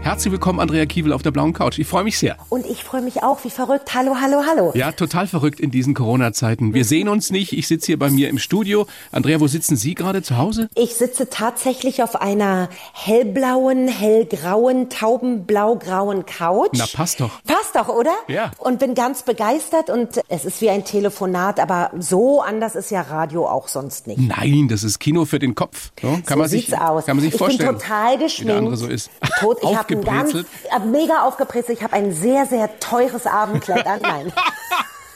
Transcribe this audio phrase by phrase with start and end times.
[0.00, 1.78] Herzlich willkommen, Andrea Kiewel auf der blauen Couch.
[1.78, 2.36] Ich freue mich sehr.
[2.48, 3.94] Und ich freue mich auch, wie verrückt.
[3.94, 4.72] Hallo, hallo, hallo.
[4.74, 6.72] Ja, total verrückt in diesen Corona-Zeiten.
[6.72, 7.52] Wir sehen uns nicht.
[7.52, 8.86] Ich sitze hier bei mir im Studio.
[9.12, 10.70] Andrea, wo sitzen Sie gerade zu Hause?
[10.76, 16.70] Ich sitze tatsächlich auf einer hellblauen, hellgrauen, taubenblau-grauen Couch.
[16.74, 17.42] Na, passt doch.
[17.42, 18.14] Passt doch, oder?
[18.28, 18.52] Ja.
[18.58, 23.02] Und bin ganz begeistert und es ist wie ein Telefonat, aber so anders ist ja
[23.02, 24.20] Radio auch sonst nicht.
[24.20, 25.90] Nein, das ist Kino für den Kopf.
[26.00, 27.04] So, kann so man sieht's sich, aus.
[27.04, 27.72] Kann man sich ich vorstellen.
[27.72, 28.38] bin total geschminkt.
[28.40, 29.10] Wie der andere so ist.
[29.40, 29.58] Tot.
[29.62, 30.46] Ich habe ein ganz, Aufgebrezelt.
[30.70, 31.78] äh, mega aufgebrezelt.
[31.78, 34.00] Ich habe ein sehr, sehr teures Abendkleid an.
[34.02, 34.32] Nein.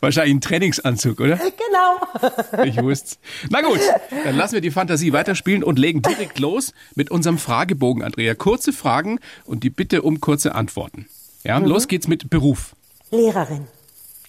[0.00, 1.36] Wahrscheinlich ein Trainingsanzug, oder?
[1.36, 2.64] genau.
[2.64, 3.16] Ich wusste
[3.50, 3.80] Na gut,
[4.24, 8.34] dann lassen wir die Fantasie weiterspielen und legen direkt los mit unserem Fragebogen, Andrea.
[8.34, 11.08] Kurze Fragen und die Bitte um kurze Antworten.
[11.44, 11.66] Ja, Mhm.
[11.66, 12.74] los geht's mit Beruf.
[13.10, 13.66] Lehrerin.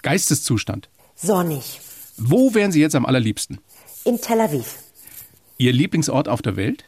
[0.02, 0.90] Geisteszustand.
[1.16, 1.80] Sonnig.
[2.18, 3.60] Wo wären Sie jetzt am allerliebsten?
[4.04, 4.76] In Tel Aviv.
[5.58, 6.86] Ihr Lieblingsort auf der Welt?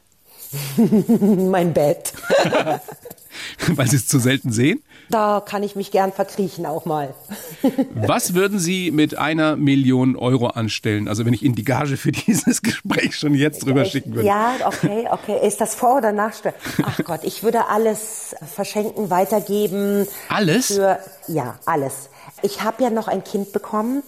[0.77, 2.13] Mein Bett.
[3.75, 4.83] Weil Sie es zu selten sehen?
[5.09, 7.13] Da kann ich mich gern verkriechen auch mal.
[7.95, 11.07] Was würden Sie mit einer Million Euro anstellen?
[11.07, 14.27] Also wenn ich Ihnen die Gage für dieses Gespräch schon jetzt drüber schicken würde.
[14.27, 15.45] Ja, okay, okay.
[15.45, 16.55] Ist das Vor- oder Nachstellen?
[16.83, 20.07] Ach Gott, ich würde alles verschenken, weitergeben.
[20.29, 20.67] Alles?
[20.67, 22.09] Für, ja, alles.
[22.41, 24.03] Ich habe ja noch ein Kind bekommen.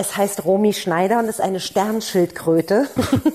[0.00, 2.86] Es heißt Romy Schneider und ist eine Sternschildkröte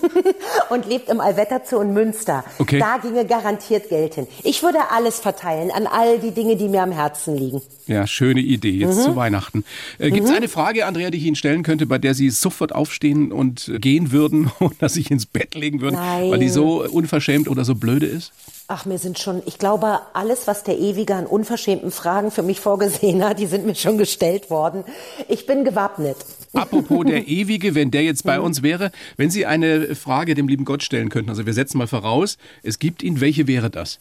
[0.69, 2.45] und lebt im Allwetterzoo in Münster.
[2.57, 2.79] Okay.
[2.79, 4.27] Da ginge garantiert Geld hin.
[4.43, 7.61] Ich würde alles verteilen an all die Dinge, die mir am Herzen liegen.
[7.87, 9.01] Ja, schöne Idee, jetzt Mhm.
[9.01, 9.65] zu Weihnachten.
[9.99, 12.73] Äh, Gibt es eine Frage, Andrea, die ich Ihnen stellen könnte, bei der Sie sofort
[12.73, 16.31] aufstehen und gehen würden oder sich ins Bett legen würden, Nein.
[16.31, 18.31] weil die so unverschämt oder so blöde ist?
[18.69, 22.61] Ach, mir sind schon, ich glaube, alles, was der Ewige an unverschämten Fragen für mich
[22.61, 24.85] vorgesehen hat, die sind mir schon gestellt worden.
[25.27, 26.15] Ich bin gewappnet.
[26.53, 30.65] Apropos der Ewige, wenn der jetzt bei uns wäre, wenn Sie eine Frage dem lieben
[30.65, 33.99] Gott stellen könnten, also wir setzen mal voraus, es gibt ihn, welche wäre das?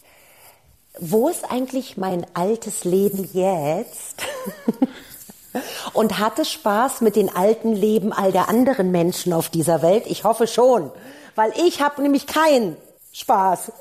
[1.01, 4.23] Wo ist eigentlich mein altes Leben jetzt?
[5.95, 10.05] Und hat es Spaß mit den alten Leben all der anderen Menschen auf dieser Welt?
[10.07, 10.91] Ich hoffe schon,
[11.35, 12.77] weil ich habe nämlich keinen
[13.13, 13.73] Spaß.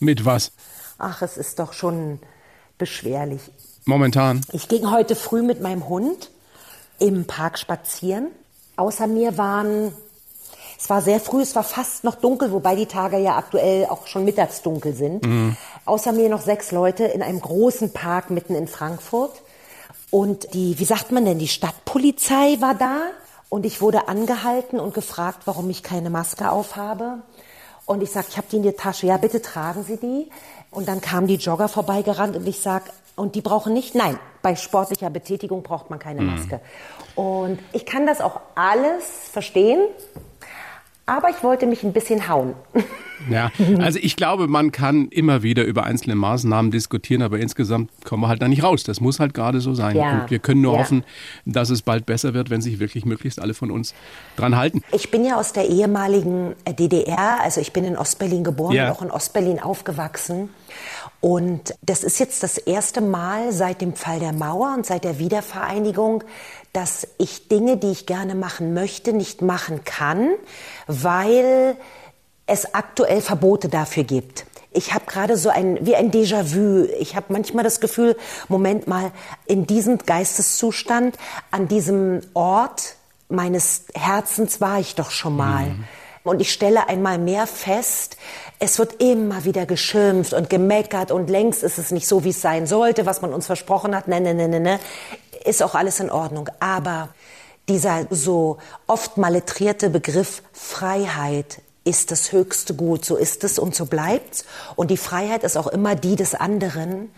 [0.00, 0.52] Mit was?
[0.98, 2.18] Ach, es ist doch schon
[2.76, 3.40] beschwerlich.
[3.84, 4.40] Momentan.
[4.52, 6.30] Ich ging heute früh mit meinem Hund
[6.98, 8.28] im Park spazieren.
[8.76, 9.92] Außer mir waren,
[10.78, 14.06] es war sehr früh, es war fast noch dunkel, wobei die Tage ja aktuell auch
[14.06, 15.26] schon mittags dunkel sind.
[15.84, 19.42] Außer mir noch sechs Leute in einem großen Park mitten in Frankfurt.
[20.10, 23.00] Und die, wie sagt man denn, die Stadtpolizei war da.
[23.48, 27.22] Und ich wurde angehalten und gefragt, warum ich keine Maske aufhabe.
[27.86, 29.06] Und ich sag, ich habe die in der Tasche.
[29.06, 30.30] Ja, bitte tragen Sie die.
[30.70, 32.84] Und dann kamen die Jogger vorbeigerannt und ich sag,
[33.16, 33.94] und die brauchen nicht?
[33.94, 36.60] Nein, bei sportlicher Betätigung braucht man keine Maske.
[37.16, 39.80] Und ich kann das auch alles verstehen,
[41.08, 42.54] aber ich wollte mich ein bisschen hauen.
[43.28, 48.22] Ja, also ich glaube, man kann immer wieder über einzelne Maßnahmen diskutieren, aber insgesamt kommen
[48.22, 48.84] wir halt da nicht raus.
[48.84, 49.96] Das muss halt gerade so sein.
[49.96, 50.20] Ja.
[50.22, 50.78] Und wir können nur Ja.
[50.80, 51.04] hoffen,
[51.44, 53.92] dass es bald besser wird, wenn sich wirklich möglichst alle von uns
[54.36, 54.82] dran halten.
[54.92, 58.92] Ich bin ja aus der ehemaligen äh, DDR, also ich bin in Ostberlin geboren Ja.
[58.92, 60.50] auch in Ostberlin aufgewachsen.
[61.20, 65.18] Und das ist jetzt das erste Mal seit dem Fall der Mauer und seit der
[65.18, 66.22] Wiedervereinigung,
[66.78, 70.30] dass ich Dinge, die ich gerne machen möchte, nicht machen kann,
[70.86, 71.76] weil
[72.46, 74.46] es aktuell Verbote dafür gibt.
[74.70, 76.86] Ich habe gerade so ein wie ein Déjà-vu.
[77.00, 78.16] Ich habe manchmal das Gefühl,
[78.46, 79.10] Moment mal,
[79.46, 81.16] in diesem Geisteszustand,
[81.50, 82.94] an diesem Ort
[83.28, 85.74] meines Herzens war ich doch schon mal.
[86.22, 88.18] Und ich stelle einmal mehr fest,
[88.60, 92.40] es wird immer wieder geschimpft und gemeckert und längst ist es nicht so, wie es
[92.40, 94.06] sein sollte, was man uns versprochen hat.
[94.06, 94.78] Ne, ne, ne, ne, ne.
[95.48, 96.50] Ist auch alles in Ordnung.
[96.60, 97.08] Aber
[97.68, 103.06] dieser so oft maletrierte Begriff Freiheit ist das höchste Gut.
[103.06, 104.44] So ist es und so bleibt's.
[104.76, 107.10] Und die Freiheit ist auch immer die des anderen.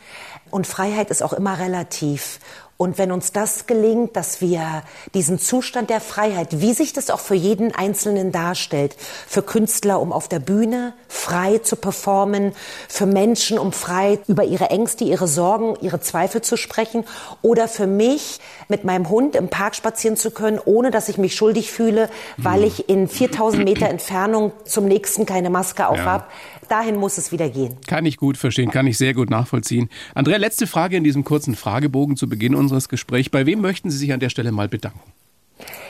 [0.50, 2.38] Und Freiheit ist auch immer relativ.
[2.80, 4.82] Und wenn uns das gelingt, dass wir
[5.12, 8.96] diesen Zustand der Freiheit, wie sich das auch für jeden Einzelnen darstellt,
[9.26, 12.52] für Künstler, um auf der Bühne frei zu performen,
[12.88, 17.04] für Menschen, um frei über ihre Ängste, ihre Sorgen, ihre Zweifel zu sprechen,
[17.42, 21.34] oder für mich, mit meinem Hund im Park spazieren zu können, ohne dass ich mich
[21.34, 26.30] schuldig fühle, weil ich in 4000 Meter Entfernung zum nächsten keine Maske aufhab.
[26.70, 27.76] Dahin muss es wieder gehen.
[27.88, 29.90] Kann ich gut verstehen, kann ich sehr gut nachvollziehen.
[30.14, 33.28] Andrea, letzte Frage in diesem kurzen Fragebogen zu Beginn unseres Gesprächs.
[33.28, 35.12] Bei wem möchten Sie sich an der Stelle mal bedanken?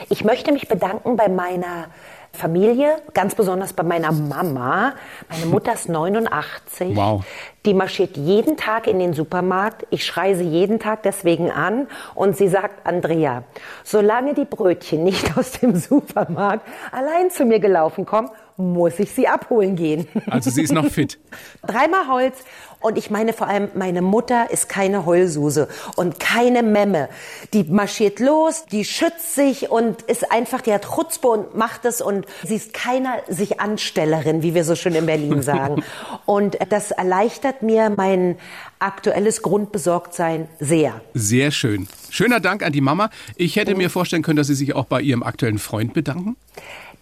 [0.09, 1.89] Ich möchte mich bedanken bei meiner
[2.33, 4.95] Familie, ganz besonders bei meiner Mama.
[5.29, 6.97] Meine Mutter ist 89.
[6.97, 7.25] Wow.
[7.67, 9.87] Die marschiert jeden Tag in den Supermarkt.
[9.91, 13.45] Ich schreie sie jeden Tag deswegen an und sie sagt, Andrea,
[13.85, 19.27] solange die Brötchen nicht aus dem Supermarkt allein zu mir gelaufen kommen, muss ich sie
[19.27, 20.07] abholen gehen.
[20.27, 21.19] Also sie ist noch fit.
[21.67, 22.37] Dreimal Holz.
[22.81, 27.11] Und ich meine vor allem, meine Mutter ist keine Heulsuse und keine Memme.
[27.53, 32.01] Die marschiert los, die schützt sich und ist einfach, die hat Chutzpe und macht es
[32.01, 35.85] und sie ist keiner sich Anstellerin, wie wir so schön in Berlin sagen.
[36.25, 38.37] und das erleichtert mir mein
[38.79, 41.03] aktuelles Grundbesorgtsein sehr.
[41.13, 41.87] Sehr schön.
[42.09, 43.11] Schöner Dank an die Mama.
[43.37, 46.37] Ich hätte mir vorstellen können, dass Sie sich auch bei Ihrem aktuellen Freund bedanken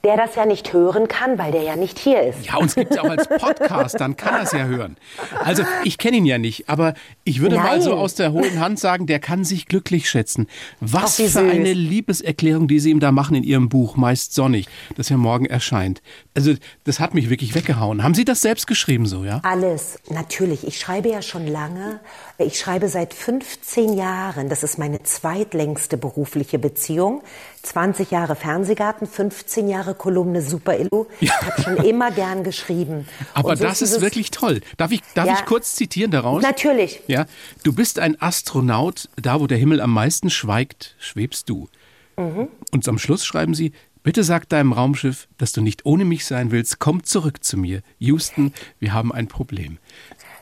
[0.05, 2.47] der das ja nicht hören kann, weil der ja nicht hier ist.
[2.47, 4.97] Ja, uns gibt es ja auch als Podcast, dann kann er es ja hören.
[5.45, 7.65] Also ich kenne ihn ja nicht, aber ich würde Nein.
[7.65, 10.47] mal so aus der hohen Hand sagen, der kann sich glücklich schätzen.
[10.81, 11.37] Was für süß.
[11.37, 14.67] eine Liebeserklärung, die Sie ihm da machen in Ihrem Buch, meist sonnig,
[14.97, 16.01] das ja morgen erscheint.
[16.35, 16.55] Also
[16.85, 18.05] das hat mich wirklich weggehauen.
[18.05, 19.41] Haben Sie das selbst geschrieben so, ja?
[19.43, 20.67] Alles, natürlich.
[20.67, 22.01] Ich schreibe ja schon lange.
[22.40, 24.49] Ich schreibe seit 15 Jahren.
[24.49, 27.23] Das ist meine zweitlängste berufliche Beziehung.
[27.64, 31.06] 20 Jahre Fernsehgarten, 15 Jahre Kolumne Super Illu.
[31.19, 31.32] Ja.
[31.40, 33.08] Ich habe schon immer gern geschrieben.
[33.35, 34.61] Aber so das ist, ist wirklich toll.
[34.76, 36.40] Darf ich, darf ja, ich kurz zitieren daraus?
[36.40, 37.00] Natürlich.
[37.08, 37.26] Ja,
[37.64, 41.69] du bist ein Astronaut, da wo der Himmel am meisten schweigt, schwebst du.
[42.17, 42.46] Mhm.
[42.70, 43.73] Und am Schluss schreiben sie,
[44.05, 46.79] Bitte sag deinem Raumschiff, dass du nicht ohne mich sein willst.
[46.79, 47.82] Komm zurück zu mir.
[47.99, 49.79] Houston, wir haben ein Problem.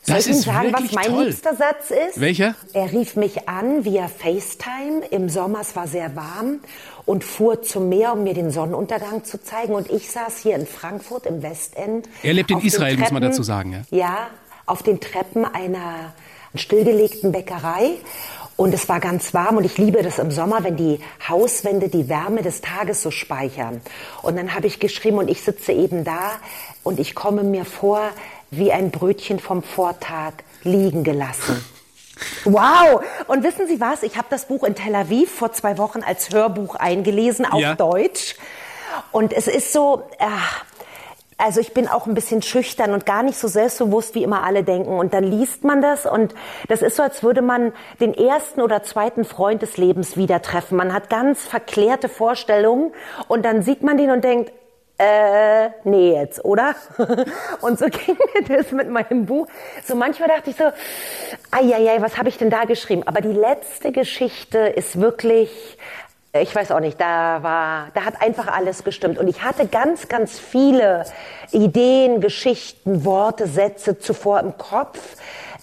[0.06, 1.25] Das Soll ich Ihnen sagen, was mein toll.
[1.25, 2.20] liebster Satz ist?
[2.20, 2.55] Welcher?
[2.73, 5.05] Er rief mich an via FaceTime.
[5.11, 6.61] Im Sommer, es war sehr warm
[7.06, 9.75] und fuhr zum Meer, um mir den Sonnenuntergang zu zeigen.
[9.75, 12.08] Und ich saß hier in Frankfurt im Westend.
[12.23, 13.85] Er lebt in Israel, Treppen, muss man dazu sagen.
[13.91, 13.99] Ja?
[13.99, 14.26] ja,
[14.67, 16.12] auf den Treppen einer
[16.55, 17.97] stillgelegten Bäckerei.
[18.56, 20.99] Und es war ganz warm und ich liebe das im Sommer, wenn die
[21.29, 23.82] Hauswände die Wärme des Tages so speichern.
[24.23, 26.32] Und dann habe ich geschrieben und ich sitze eben da
[26.82, 28.09] und ich komme mir vor
[28.50, 30.32] wie ein Brötchen vom Vortag
[30.62, 31.64] liegen gelassen.
[32.44, 33.02] Wow!
[33.26, 34.02] Und wissen Sie was?
[34.02, 37.75] Ich habe das Buch in Tel Aviv vor zwei Wochen als Hörbuch eingelesen auf ja.
[37.75, 38.37] Deutsch.
[39.12, 40.64] Und es ist so, ach,
[41.38, 44.64] also ich bin auch ein bisschen schüchtern und gar nicht so selbstbewusst, wie immer alle
[44.64, 44.99] denken.
[44.99, 46.34] Und dann liest man das und
[46.69, 50.76] das ist so, als würde man den ersten oder zweiten Freund des Lebens wieder treffen.
[50.76, 52.92] Man hat ganz verklärte Vorstellungen
[53.28, 54.52] und dann sieht man den und denkt,
[54.98, 56.75] äh, nee jetzt, oder?
[57.60, 59.46] und so ging mir das mit meinem Buch.
[59.84, 60.64] So manchmal dachte ich so,
[61.50, 63.02] ai, was habe ich denn da geschrieben?
[63.06, 65.50] Aber die letzte Geschichte ist wirklich
[66.43, 69.19] ich weiß auch nicht, da war, da hat einfach alles gestimmt.
[69.19, 71.04] Und ich hatte ganz, ganz viele
[71.52, 75.16] Ideen, Geschichten, Worte, Sätze zuvor im Kopf.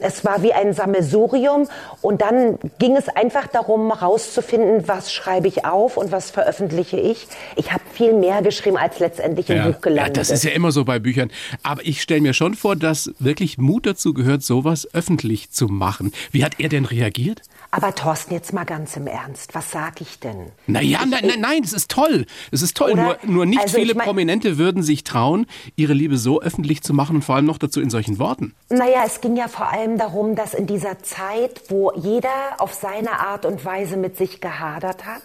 [0.04, 1.68] Es war wie ein Sammelsurium
[2.02, 7.28] und dann ging es einfach darum, herauszufinden, was schreibe ich auf und was veröffentliche ich.
[7.56, 10.52] Ich habe viel mehr geschrieben, als letztendlich im ja, Buch gelandet ja, das ist ja
[10.52, 11.32] immer so bei Büchern.
[11.64, 16.12] Aber ich stelle mir schon vor, dass wirklich Mut dazu gehört, sowas öffentlich zu machen.
[16.32, 17.42] Wie hat er denn reagiert?
[17.72, 20.52] Aber Thorsten, jetzt mal ganz im Ernst, was sag ich denn?
[20.68, 22.28] Naja, ich, nein, nein, nein, es ist toll.
[22.52, 22.94] Es ist toll.
[22.94, 26.84] Nur, nur nicht also viele ich mein, Prominente würden sich trauen, ihre Liebe so öffentlich
[26.84, 28.54] zu machen und vor allem noch dazu in solchen Worten.
[28.70, 32.30] Naja, es ging ja vor allem darum, dass in dieser Zeit, wo jeder
[32.60, 35.22] auf seine Art und Weise mit sich gehadert hat,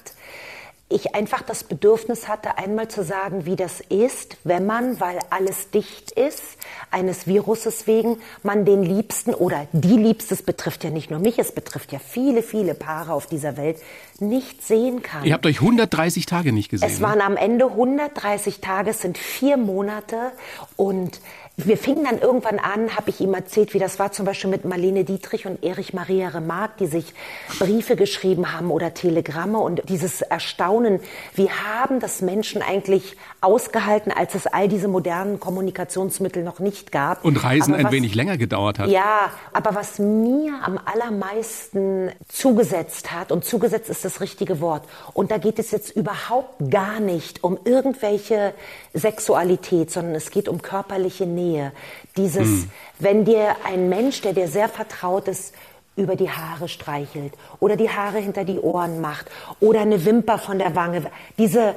[0.91, 5.71] ich einfach das Bedürfnis hatte, einmal zu sagen, wie das ist, wenn man, weil alles
[5.71, 6.43] dicht ist,
[6.91, 11.39] eines Viruses wegen, man den Liebsten oder die Liebste, es betrifft ja nicht nur mich,
[11.39, 13.79] es betrifft ja viele, viele Paare auf dieser Welt,
[14.19, 15.25] nicht sehen kann.
[15.25, 16.89] Ihr habt euch 130 Tage nicht gesehen.
[16.89, 17.25] Es waren ne?
[17.25, 20.33] am Ende 130 Tage, es sind vier Monate
[20.77, 21.21] und
[21.65, 24.65] wir fingen dann irgendwann an, habe ich ihm erzählt, wie das war zum Beispiel mit
[24.65, 27.13] Marlene Dietrich und Erich Maria Remarque, die sich
[27.59, 31.01] Briefe geschrieben haben oder Telegramme und dieses Erstaunen,
[31.35, 37.25] wie haben das Menschen eigentlich ausgehalten, als es all diese modernen Kommunikationsmittel noch nicht gab.
[37.25, 38.89] Und Reisen was, ein wenig länger gedauert hat.
[38.89, 45.33] Ja, aber was mir am allermeisten zugesetzt hat, und zugesetzt ist das richtige Wort, und
[45.33, 48.55] da geht es jetzt überhaupt gar nicht um irgendwelche
[48.95, 51.73] Sexualität, sondern es geht um körperliche Nähe Nähe.
[52.17, 52.71] Dieses, hm.
[52.99, 55.55] wenn dir ein Mensch, der dir sehr vertraut ist,
[55.97, 59.27] über die Haare streichelt oder die Haare hinter die Ohren macht
[59.61, 61.03] oder eine Wimper von der Wange.
[61.39, 61.75] Diese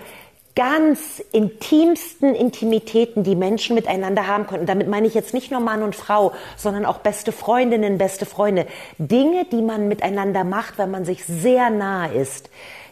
[0.56, 4.62] ganz intimsten Intimitäten, die Menschen miteinander haben können.
[4.62, 8.26] Und damit meine ich jetzt nicht nur Mann und Frau, sondern auch beste Freundinnen, beste
[8.26, 8.68] Freunde.
[8.98, 12.50] Dinge, die man miteinander macht, wenn man sich sehr nahe ist.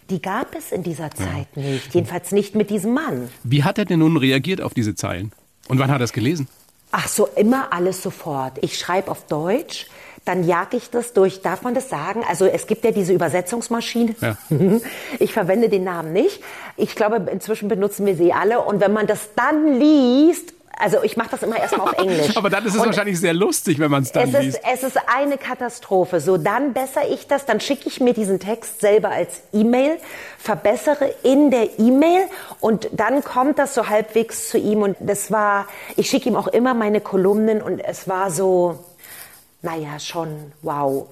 [0.09, 1.62] Die gab es in dieser Zeit ja.
[1.62, 1.93] nicht.
[1.93, 3.29] Jedenfalls nicht mit diesem Mann.
[3.43, 5.31] Wie hat er denn nun reagiert auf diese Zeilen?
[5.67, 6.48] Und wann hat er es gelesen?
[6.91, 8.53] Ach so, immer alles sofort.
[8.62, 9.88] Ich schreibe auf Deutsch.
[10.25, 12.24] dann jag ich das durch, darf man das sagen?
[12.27, 14.15] Also es gibt ja diese Übersetzungsmaschine.
[14.22, 14.38] Ja.
[15.19, 16.43] Ich verwende den Namen nicht.
[16.77, 18.62] Ich glaube, inzwischen benutzen wir sie alle.
[18.62, 22.31] Und wenn man das dann liest also ich mache das immer erstmal auf Englisch.
[22.38, 24.59] Aber dann ist es und wahrscheinlich sehr lustig, wenn man es dann liest.
[24.59, 26.21] Ist, es ist eine Katastrophe.
[26.21, 29.98] So, dann bessere ich das, dann schicke ich mir diesen Text selber als E-Mail,
[30.38, 32.24] verbessere in der E-Mail
[32.62, 34.81] und dann kommt das so halbwegs zu ihm.
[34.81, 35.67] Und das war,
[35.98, 38.79] ich schicke ihm auch immer meine Kolumnen und es war so,
[39.62, 41.07] naja, schon wow.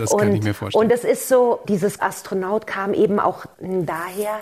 [0.00, 0.86] das kann und, ich mir vorstellen.
[0.86, 4.40] Und es ist so, dieses Astronaut kam eben auch daher,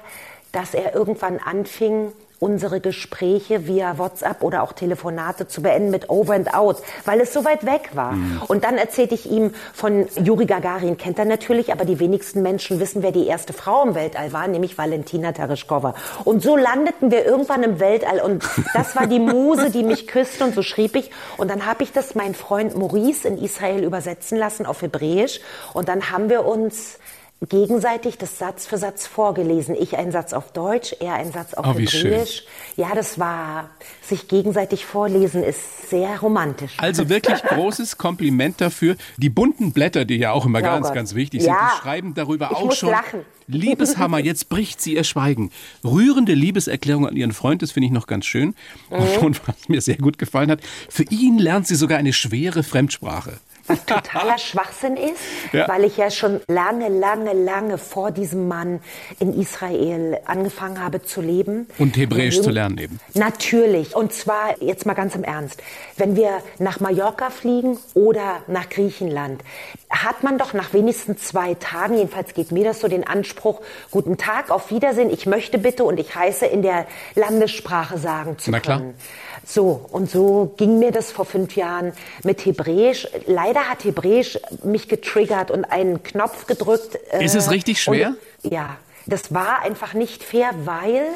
[0.52, 6.34] dass er irgendwann anfing, unsere Gespräche via WhatsApp oder auch Telefonate zu beenden mit Over
[6.34, 8.12] and Out, weil es so weit weg war.
[8.12, 8.42] Mhm.
[8.46, 12.78] Und dann erzählte ich ihm von Juri Gagarin, kennt er natürlich, aber die wenigsten Menschen
[12.78, 15.94] wissen, wer die erste Frau im Weltall war, nämlich Valentina Tereshkova.
[16.24, 20.44] Und so landeten wir irgendwann im Weltall und das war die Muse, die mich küsste
[20.44, 21.10] und so schrieb ich.
[21.38, 25.40] Und dann habe ich das mein Freund Maurice in Israel übersetzen lassen auf Hebräisch
[25.72, 26.98] und dann haben wir uns
[27.46, 29.76] gegenseitig das Satz für Satz vorgelesen.
[29.78, 32.44] Ich einen Satz auf Deutsch, er einen Satz auf oh, Hebräisch.
[32.76, 33.70] Ja, das war,
[34.02, 36.74] sich gegenseitig vorlesen ist sehr romantisch.
[36.78, 38.96] Also wirklich großes Kompliment dafür.
[39.18, 40.96] Die bunten Blätter, die ja auch immer oh ganz, Gott.
[40.96, 41.70] ganz wichtig sind, ja.
[41.74, 42.90] die schreiben darüber ich auch muss schon.
[42.90, 43.20] Lachen.
[43.46, 45.52] Liebeshammer, jetzt bricht sie ihr Schweigen.
[45.84, 48.54] Rührende Liebeserklärung an ihren Freund, das finde ich noch ganz schön.
[48.90, 49.24] Mhm.
[49.24, 53.38] Und was mir sehr gut gefallen hat, für ihn lernt sie sogar eine schwere Fremdsprache
[53.68, 55.20] was totaler Schwachsinn ist,
[55.52, 55.68] ja.
[55.68, 58.80] weil ich ja schon lange, lange, lange vor diesem Mann
[59.20, 61.68] in Israel angefangen habe zu leben.
[61.78, 63.00] Und Hebräisch zu lernen eben.
[63.14, 63.94] Natürlich.
[63.94, 65.62] Und zwar, jetzt mal ganz im Ernst,
[65.96, 69.42] wenn wir nach Mallorca fliegen oder nach Griechenland,
[69.90, 73.60] hat man doch nach wenigstens zwei Tagen, jedenfalls geht mir das so, den Anspruch,
[73.90, 78.50] guten Tag, auf Wiedersehen, ich möchte bitte und ich heiße in der Landessprache sagen zu
[78.50, 78.94] Na können.
[78.94, 79.27] Klar.
[79.44, 81.92] So, und so ging mir das vor fünf Jahren
[82.24, 83.08] mit Hebräisch.
[83.26, 86.98] Leider hat Hebräisch mich getriggert und einen Knopf gedrückt.
[87.12, 88.14] Äh, Ist es richtig schwer?
[88.42, 88.76] Und, ja,
[89.06, 91.06] das war einfach nicht fair, weil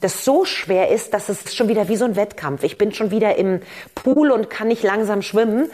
[0.00, 2.62] das so schwer ist, dass es schon wieder wie so ein Wettkampf.
[2.62, 3.62] Ich bin schon wieder im
[3.94, 5.70] Pool und kann nicht langsam schwimmen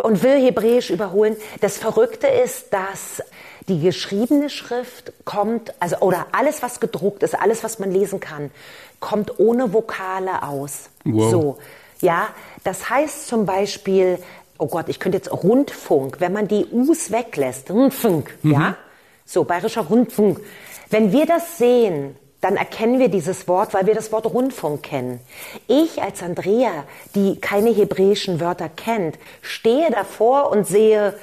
[0.00, 1.36] und will Hebräisch überholen.
[1.60, 3.22] Das Verrückte ist, dass
[3.68, 8.50] die geschriebene Schrift kommt, also oder alles, was gedruckt ist, alles, was man lesen kann,
[9.00, 10.90] kommt ohne Vokale aus.
[11.04, 11.30] Wow.
[11.30, 11.58] So,
[12.00, 12.28] ja,
[12.64, 14.18] das heißt zum Beispiel,
[14.58, 18.52] oh Gott, ich könnte jetzt Rundfunk, wenn man die U's weglässt, Rundfunk, mhm.
[18.52, 18.76] ja,
[19.24, 20.40] so bayerischer Rundfunk.
[20.90, 25.20] Wenn wir das sehen, dann erkennen wir dieses Wort, weil wir das Wort Rundfunk kennen.
[25.66, 31.14] Ich als Andrea, die keine hebräischen Wörter kennt, stehe davor und sehe,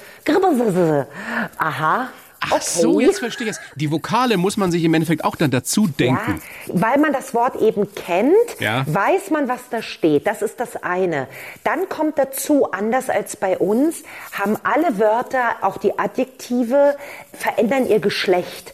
[1.58, 2.10] aha,
[2.48, 2.64] Ach okay.
[2.64, 3.60] so, jetzt verstehe ich es.
[3.76, 6.42] Die Vokale muss man sich im Endeffekt auch dann dazu denken.
[6.68, 8.84] Ja, weil man das Wort eben kennt, ja.
[8.88, 10.28] weiß man, was da steht.
[10.28, 11.28] Das ist das eine.
[11.64, 16.96] Dann kommt dazu, anders als bei uns, haben alle Wörter, auch die Adjektive,
[17.34, 18.74] verändern ihr Geschlecht.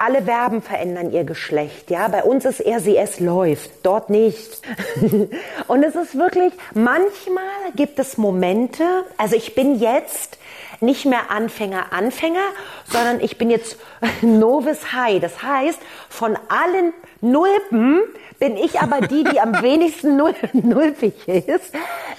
[0.00, 1.90] Alle Verben verändern ihr Geschlecht.
[1.90, 3.70] Ja, bei uns ist er, sie, es läuft.
[3.82, 4.62] Dort nicht.
[5.66, 8.84] Und es ist wirklich, manchmal gibt es Momente,
[9.16, 10.38] also ich bin jetzt
[10.80, 12.44] nicht mehr Anfänger, Anfänger,
[12.90, 13.76] sondern ich bin jetzt
[14.22, 15.20] Novice High.
[15.20, 18.00] Das heißt, von allen Nulpen
[18.38, 21.72] bin ich aber die, die am wenigsten nul nulpig ist.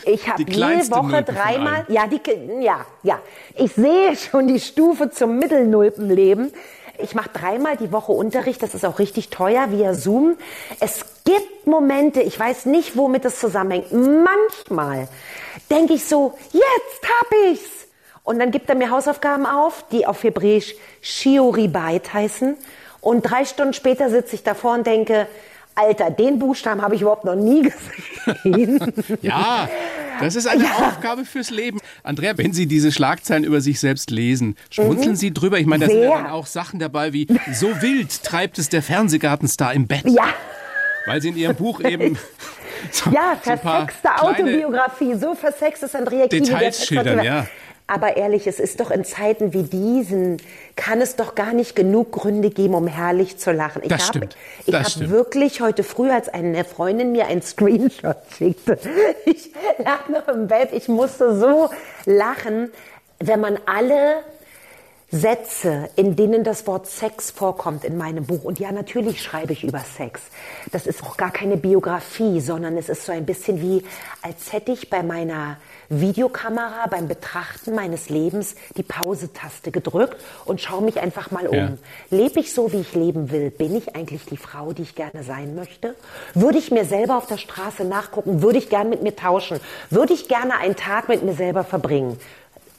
[0.06, 2.22] Ich habe jede Woche dreimal, ja, die,
[2.62, 3.20] ja, ja.
[3.56, 6.52] Ich sehe schon die Stufe zum Mittelnulpenleben.
[7.02, 10.36] Ich mache dreimal die Woche Unterricht, das ist auch richtig teuer via Zoom.
[10.82, 13.94] Es gibt Momente, ich weiß nicht, womit es zusammenhängt.
[13.94, 15.08] Manchmal
[15.70, 17.79] denke ich so, jetzt hab ich's.
[18.24, 22.58] Und dann gibt er mir Hausaufgaben auf, die auf Hebräisch Shioribait heißen.
[23.02, 25.28] Und drei Stunden später sitze ich davor und denke,
[25.76, 27.62] Alter, den Buchstaben habe ich überhaupt noch nie
[28.26, 28.94] gesehen.
[29.22, 29.70] ja,
[30.20, 30.72] das ist eine ja.
[30.72, 31.80] Aufgabe fürs Leben.
[32.04, 35.16] Andrea, wenn Sie diese Schlagzeilen über sich selbst lesen, schmunzeln mhm.
[35.16, 35.58] Sie drüber?
[35.58, 38.84] Ich meine, da sind ja dann auch Sachen dabei wie, so wild treibt es der
[38.84, 40.04] Fernsehgartenstar im Bett.
[40.06, 40.28] Ja.
[41.06, 42.18] Weil Sie in Ihrem Buch eben
[42.92, 46.28] so, ja, versexte so Autobiografie, so versext ist Andrea.
[46.28, 47.48] Details schildern, ja.
[47.90, 50.38] Aber ehrlich, es ist doch in Zeiten wie diesen,
[50.76, 53.82] kann es doch gar nicht genug Gründe geben, um herrlich zu lachen.
[53.84, 54.30] Ich habe
[54.78, 58.78] hab wirklich heute früh, als eine Freundin mir einen Screenshot schickte,
[59.26, 61.72] ich lag noch im Bett, ich musste so
[62.06, 62.70] lachen,
[63.18, 64.18] wenn man alle
[65.10, 68.44] Sätze, in denen das Wort Sex vorkommt in meinem Buch.
[68.44, 70.22] Und ja, natürlich schreibe ich über Sex.
[70.72, 73.84] Das ist auch gar keine Biografie, sondern es ist so ein bisschen wie,
[74.22, 75.58] als hätte ich bei meiner
[75.90, 81.56] Videokamera beim Betrachten meines Lebens die Pause-Taste gedrückt und schaue mich einfach mal um.
[81.56, 81.72] Ja.
[82.12, 83.50] Lebe ich so, wie ich leben will?
[83.50, 85.96] Bin ich eigentlich die Frau, die ich gerne sein möchte?
[86.34, 88.42] Würde ich mir selber auf der Straße nachgucken?
[88.42, 89.60] Würde ich gerne mit mir tauschen?
[89.90, 92.18] Würde ich gerne einen Tag mit mir selber verbringen?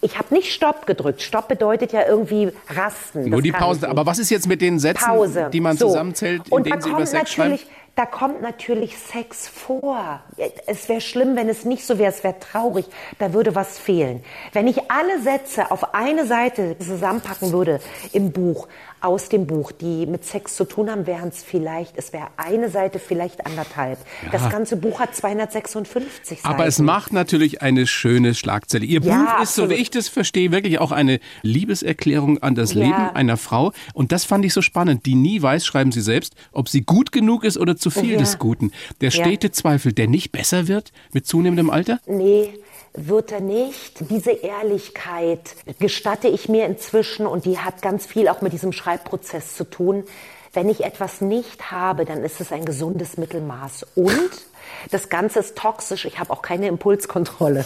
[0.02, 1.20] Ich habe nicht Stopp gedrückt.
[1.20, 3.28] Stopp bedeutet ja irgendwie rasten.
[3.28, 3.86] Nur die Pause.
[3.88, 5.50] Aber was ist jetzt mit den Sätzen, Pause.
[5.52, 5.88] die man so.
[5.88, 7.58] zusammenzählt, in Und denen Sie über Sex schreiben?
[7.96, 10.20] Da kommt natürlich Sex vor.
[10.66, 12.86] Es wäre schlimm, wenn es nicht so wäre, es wäre traurig,
[13.18, 14.24] da würde was fehlen.
[14.52, 17.80] Wenn ich alle Sätze auf eine Seite zusammenpacken würde
[18.12, 18.68] im Buch,
[19.00, 22.68] aus dem Buch, die mit Sex zu tun haben, wären es vielleicht, es wäre eine
[22.70, 23.98] Seite, vielleicht anderthalb.
[24.24, 24.30] Ja.
[24.30, 26.54] Das ganze Buch hat 256 Seiten.
[26.54, 28.84] Aber es macht natürlich eine schöne Schlagzeile.
[28.84, 29.70] Ihr ja, Buch ist, absolut.
[29.70, 32.84] so wie ich das verstehe, wirklich auch eine Liebeserklärung an das ja.
[32.84, 33.72] Leben einer Frau.
[33.94, 35.06] Und das fand ich so spannend.
[35.06, 38.38] Die nie weiß, schreiben Sie selbst, ob sie gut genug ist oder zu viel des
[38.38, 38.72] Guten.
[39.00, 42.00] Der stete Zweifel, der nicht besser wird mit zunehmendem Alter?
[42.06, 42.50] Nee
[42.94, 44.10] wird er nicht.
[44.10, 49.56] Diese Ehrlichkeit gestatte ich mir inzwischen und die hat ganz viel auch mit diesem Schreibprozess
[49.56, 50.04] zu tun.
[50.52, 53.86] Wenn ich etwas nicht habe, dann ist es ein gesundes Mittelmaß.
[53.94, 54.30] Und
[54.90, 56.04] das Ganze ist toxisch.
[56.04, 57.64] Ich habe auch keine Impulskontrolle.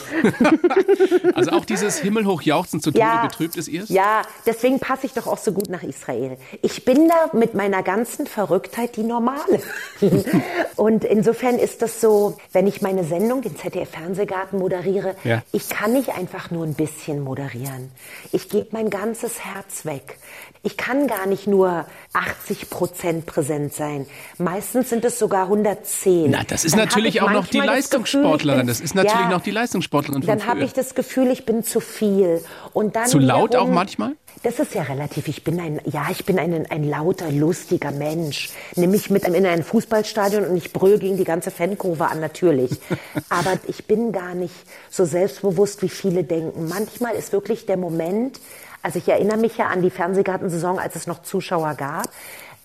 [1.35, 3.85] also auch dieses himmelhochjauchzen zu Tode ja, betrübt ist ihr?
[3.89, 6.37] Ja, deswegen passe ich doch auch so gut nach Israel.
[6.63, 9.61] Ich bin da mit meiner ganzen Verrücktheit die Normale.
[10.77, 15.43] Und insofern ist das so, wenn ich meine Sendung, den ZDF-Fernsehgarten moderiere, ja.
[15.53, 17.91] ich kann nicht einfach nur ein bisschen moderieren.
[18.33, 20.19] Ich gebe mein ganzes Herz weg.
[20.63, 24.07] Ich kann gar nicht nur 80 Prozent präsent sein.
[24.39, 26.31] Meistens sind es sogar 110.
[26.31, 28.67] Na, das ist Dann natürlich auch noch die Leistungssportlerin.
[28.67, 31.81] Das, ist natürlich ja, noch die Leistungssportlerin Dann habe ich das Gefühl, ich bin zu
[31.81, 32.43] viel.
[32.73, 34.17] Und dann zu laut auch manchmal?
[34.43, 35.29] Das ist ja relativ.
[35.29, 38.51] Ich bin ein, ja, ich bin ein, ein lauter, lustiger Mensch.
[38.77, 42.71] Nimm mich mit in ein Fußballstadion und ich brülle gegen die ganze Fankurve an, natürlich.
[43.31, 44.55] Aber ich bin gar nicht
[44.91, 46.69] so selbstbewusst, wie viele denken.
[46.69, 48.41] Manchmal ist wirklich der Moment,
[48.83, 52.09] also ich erinnere mich ja an die Fernsehgartensaison, als es noch Zuschauer gab.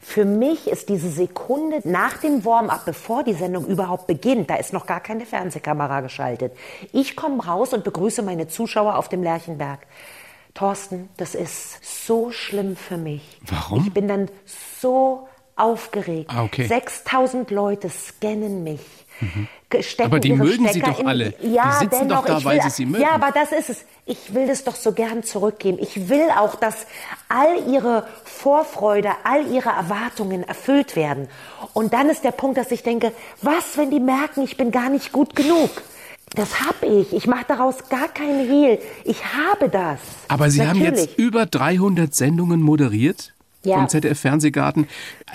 [0.09, 4.73] Für mich ist diese Sekunde nach dem Warm-up, bevor die Sendung überhaupt beginnt, da ist
[4.73, 6.51] noch gar keine Fernsehkamera geschaltet.
[6.91, 9.81] Ich komme raus und begrüße meine Zuschauer auf dem Lerchenberg.
[10.55, 13.39] Thorsten, das ist so schlimm für mich.
[13.45, 13.83] Warum?
[13.85, 14.31] Ich bin dann
[14.81, 16.31] so aufgeregt.
[16.33, 16.65] Ah, okay.
[16.65, 18.81] 6000 Leute scannen mich.
[19.21, 19.47] Mhm.
[19.99, 21.33] aber die mögen Stecker Sie doch alle.
[21.41, 23.03] In, ja, die sitzen dennoch, doch da, weil Sie sie mögen.
[23.03, 23.85] Ja, aber das ist es.
[24.05, 25.77] Ich will das doch so gern zurückgeben.
[25.79, 26.87] Ich will auch, dass
[27.27, 31.27] all Ihre Vorfreude, all Ihre Erwartungen erfüllt werden.
[31.73, 34.89] Und dann ist der Punkt, dass ich denke, was, wenn die merken, ich bin gar
[34.89, 35.69] nicht gut genug?
[36.35, 37.13] Das hab ich.
[37.13, 38.79] Ich mache daraus gar keinen Hehl.
[39.03, 39.99] Ich habe das.
[40.27, 40.87] Aber Sie Natürlich.
[40.87, 43.77] haben jetzt über 300 Sendungen moderiert ja.
[43.77, 44.87] vom ZDF Fernsehgarten.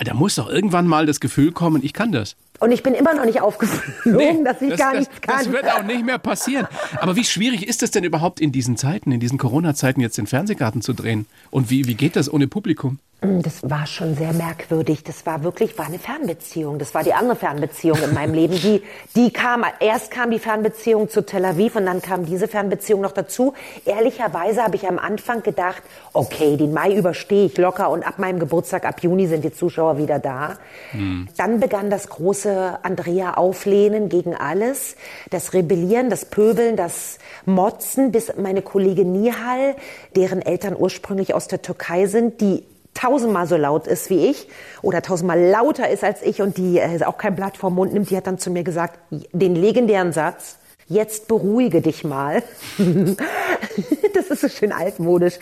[0.03, 2.35] Da muss doch irgendwann mal das Gefühl kommen, ich kann das.
[2.59, 5.37] Und ich bin immer noch nicht aufgeflogen, nee, dass ich das, gar das, nichts kann.
[5.37, 6.67] Das wird auch nicht mehr passieren.
[6.99, 10.27] Aber wie schwierig ist es denn überhaupt in diesen Zeiten, in diesen Corona-Zeiten jetzt den
[10.27, 11.25] Fernsehgarten zu drehen?
[11.51, 12.99] Und wie, wie geht das ohne Publikum?
[13.21, 15.03] Mm, das war schon sehr merkwürdig.
[15.03, 16.79] Das war wirklich, war eine Fernbeziehung.
[16.79, 18.55] Das war die andere Fernbeziehung in meinem Leben.
[18.55, 18.83] Die,
[19.15, 23.13] die kam, erst kam die Fernbeziehung zu Tel Aviv und dann kam diese Fernbeziehung noch
[23.13, 23.53] dazu.
[23.85, 25.81] Ehrlicherweise habe ich am Anfang gedacht,
[26.13, 29.97] okay, den Mai überstehe ich locker und ab meinem Geburtstag, ab Juni sind die Zuschauer
[29.97, 30.57] wieder da.
[30.91, 31.27] Hm.
[31.37, 34.95] Dann begann das große Andrea Auflehnen gegen alles.
[35.29, 39.75] Das Rebellieren, das Pöbeln, das Motzen, bis meine Kollegin Nihal,
[40.15, 42.63] deren Eltern ursprünglich aus der Türkei sind, die
[42.95, 44.47] tausendmal so laut ist wie ich
[44.81, 48.09] oder tausendmal lauter ist als ich und die äh, auch kein Blatt vom Mund nimmt,
[48.09, 52.43] die hat dann zu mir gesagt, den legendären Satz, jetzt beruhige dich mal.
[54.13, 55.39] das ist so schön altmodisch.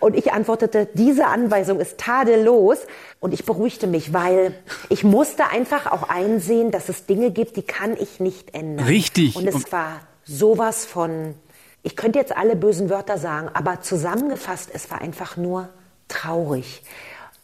[0.00, 2.78] Und ich antwortete, diese Anweisung ist tadellos.
[3.20, 4.54] Und ich beruhigte mich, weil
[4.88, 8.86] ich musste einfach auch einsehen, dass es Dinge gibt, die kann ich nicht ändern.
[8.86, 9.36] Richtig.
[9.36, 11.34] Und es war sowas von,
[11.82, 15.68] ich könnte jetzt alle bösen Wörter sagen, aber zusammengefasst, es war einfach nur
[16.08, 16.82] traurig.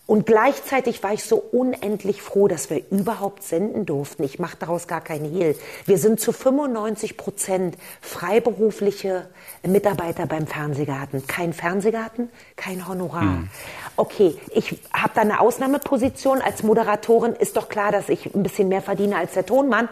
[0.04, 4.24] Und gleichzeitig war ich so unendlich froh, dass wir überhaupt senden durften.
[4.24, 5.56] Ich mache daraus gar keinen Hehl.
[5.86, 9.28] Wir sind zu 95 Prozent freiberufliche
[9.62, 11.26] Mitarbeiter beim Fernsehgarten.
[11.28, 13.22] Kein Fernsehgarten, kein Honorar.
[13.22, 13.48] Hm.
[13.96, 17.34] Okay, ich habe da eine Ausnahmeposition als Moderatorin.
[17.34, 19.88] Ist doch klar, dass ich ein bisschen mehr verdiene als der Tonmann.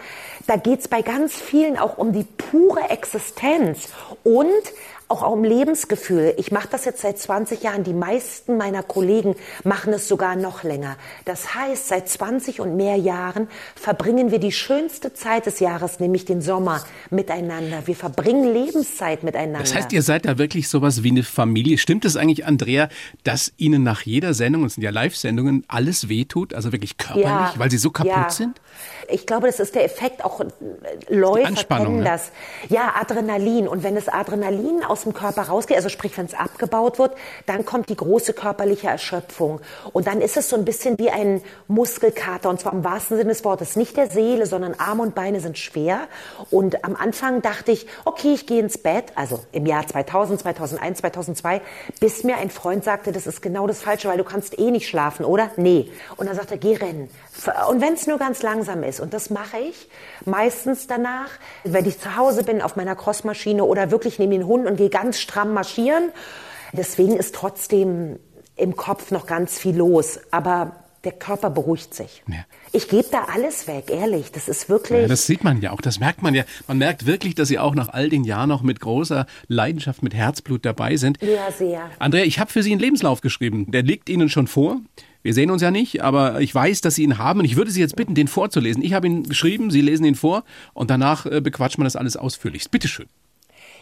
[0.47, 3.89] Da geht's bei ganz vielen auch um die pure Existenz
[4.25, 4.51] und
[5.11, 6.35] auch um Lebensgefühl.
[6.39, 7.85] Ich mache das jetzt seit 20 Jahren.
[7.85, 10.97] Die meisten meiner Kollegen machen es sogar noch länger.
[11.25, 16.25] Das heißt, seit 20 und mehr Jahren verbringen wir die schönste Zeit des Jahres, nämlich
[16.25, 17.87] den Sommer, miteinander.
[17.87, 19.61] Wir verbringen Lebenszeit miteinander.
[19.61, 21.79] Das heißt, ihr seid da wirklich sowas wie eine Familie.
[21.79, 22.89] Stimmt es eigentlich, Andrea,
[23.25, 27.55] dass Ihnen nach jeder Sendung, es sind ja Live-Sendungen, alles wehtut, also wirklich körperlich, ja,
[27.57, 28.31] weil Sie so kaputt ja.
[28.31, 28.61] sind?
[29.11, 30.41] Ich glaube, das ist der Effekt, auch
[31.09, 32.31] Läufer kennen das.
[32.69, 33.67] Ja, Adrenalin.
[33.67, 37.15] Und wenn es Adrenalin aus aus dem Körper rausgeht, also sprich, wenn es abgebaut wird,
[37.47, 39.61] dann kommt die große körperliche Erschöpfung.
[39.93, 43.31] Und dann ist es so ein bisschen wie ein Muskelkater, und zwar im wahrsten Sinne
[43.31, 43.77] des Wortes.
[43.77, 46.01] Nicht der Seele, sondern Arme und Beine sind schwer.
[46.51, 50.99] Und am Anfang dachte ich, okay, ich gehe ins Bett, also im Jahr 2000, 2001,
[50.99, 51.63] 2002,
[51.99, 54.87] bis mir ein Freund sagte, das ist genau das Falsche, weil du kannst eh nicht
[54.87, 55.51] schlafen, oder?
[55.57, 55.91] Nee.
[56.17, 57.09] Und dann sagte er, geh rennen.
[57.71, 59.89] Und wenn es nur ganz langsam ist, und das mache ich
[60.25, 61.31] meistens danach,
[61.65, 64.91] wenn ich zu Hause bin auf meiner Crossmaschine oder wirklich nehme den Hund und gehe
[64.91, 66.11] ganz stramm marschieren.
[66.73, 68.19] Deswegen ist trotzdem
[68.57, 70.21] im Kopf noch ganz viel los.
[70.31, 72.23] Aber der Körper beruhigt sich.
[72.29, 72.45] Ja.
[72.73, 74.33] Ich gebe da alles weg, ehrlich.
[74.33, 75.03] Das ist wirklich.
[75.03, 76.45] Ja, das sieht man ja auch, das merkt man ja.
[76.69, 80.15] Man merkt wirklich, dass Sie auch nach all den Jahren noch mit großer Leidenschaft, mit
[80.15, 81.19] Herzblut dabei sind.
[81.23, 81.91] Ja, sehr.
[81.99, 83.71] Andrea, ich habe für Sie einen Lebenslauf geschrieben.
[83.71, 84.81] Der liegt Ihnen schon vor.
[85.23, 87.71] Wir sehen uns ja nicht, aber ich weiß, dass Sie ihn haben und ich würde
[87.71, 88.83] Sie jetzt bitten, den vorzulesen.
[88.83, 92.17] Ich habe ihn geschrieben, Sie lesen ihn vor und danach äh, bequatscht man das alles
[92.17, 92.71] ausführlichst.
[92.71, 93.07] Bitte schön.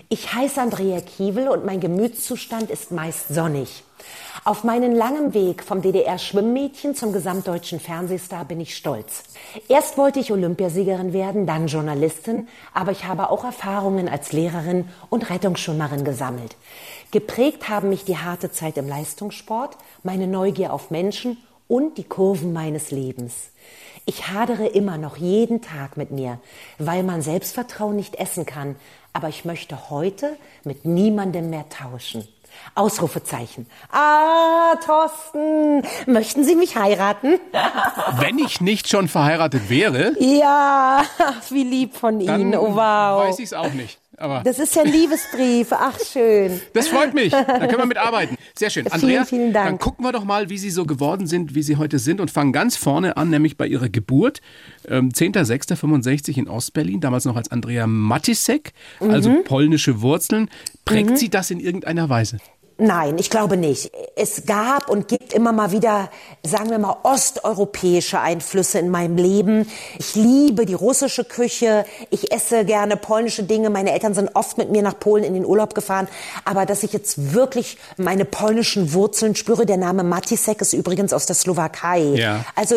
[0.08, 3.84] Ich heiße Andrea Kiewel und mein Gemütszustand ist meist sonnig.
[4.44, 9.24] Auf meinen langen Weg vom DDR-Schwimmmädchen zum gesamtdeutschen Fernsehstar bin ich stolz.
[9.68, 15.28] Erst wollte ich Olympiasiegerin werden, dann Journalistin, aber ich habe auch Erfahrungen als Lehrerin und
[15.28, 16.56] Rettungsschwimmerin gesammelt.
[17.10, 22.52] Geprägt haben mich die harte Zeit im Leistungssport, meine Neugier auf Menschen und die Kurven
[22.52, 23.50] meines Lebens.
[24.06, 26.38] Ich hadere immer noch jeden Tag mit mir,
[26.78, 28.76] weil man Selbstvertrauen nicht essen kann,
[29.12, 32.26] aber ich möchte heute mit niemandem mehr tauschen.
[32.74, 33.66] Ausrufezeichen.
[33.90, 37.38] Ah, Thorsten, möchten Sie mich heiraten?
[38.18, 40.12] Wenn ich nicht schon verheiratet wäre.
[40.18, 41.02] Ja,
[41.50, 42.54] wie lieb von Ihnen.
[42.54, 43.26] Oh, wow.
[43.28, 44.00] Weiß ich es auch nicht.
[44.18, 45.68] Aber das ist ja ein Liebesbrief.
[45.72, 46.60] Ach, schön.
[46.74, 47.30] Das freut mich.
[47.30, 48.36] Da können wir mitarbeiten.
[48.56, 48.86] Sehr schön.
[48.86, 49.68] Andrea, vielen, vielen Dank.
[49.68, 52.30] dann gucken wir doch mal, wie Sie so geworden sind, wie Sie heute sind und
[52.30, 54.40] fangen ganz vorne an, nämlich bei Ihrer Geburt.
[54.88, 59.44] Ähm, 10.06.65 in Ostberlin, damals noch als Andrea Matisek, also mhm.
[59.44, 60.50] polnische Wurzeln.
[60.84, 61.16] Prägt mhm.
[61.16, 62.38] Sie das in irgendeiner Weise?
[62.80, 63.90] Nein, ich glaube nicht.
[64.14, 66.10] Es gab und gibt immer mal wieder,
[66.44, 69.68] sagen wir mal, osteuropäische Einflüsse in meinem Leben.
[69.98, 71.84] Ich liebe die russische Küche.
[72.10, 73.68] Ich esse gerne polnische Dinge.
[73.68, 76.06] Meine Eltern sind oft mit mir nach Polen in den Urlaub gefahren.
[76.44, 81.26] Aber dass ich jetzt wirklich meine polnischen Wurzeln spüre, der Name Matisek ist übrigens aus
[81.26, 82.02] der Slowakei.
[82.14, 82.44] Ja.
[82.54, 82.76] Also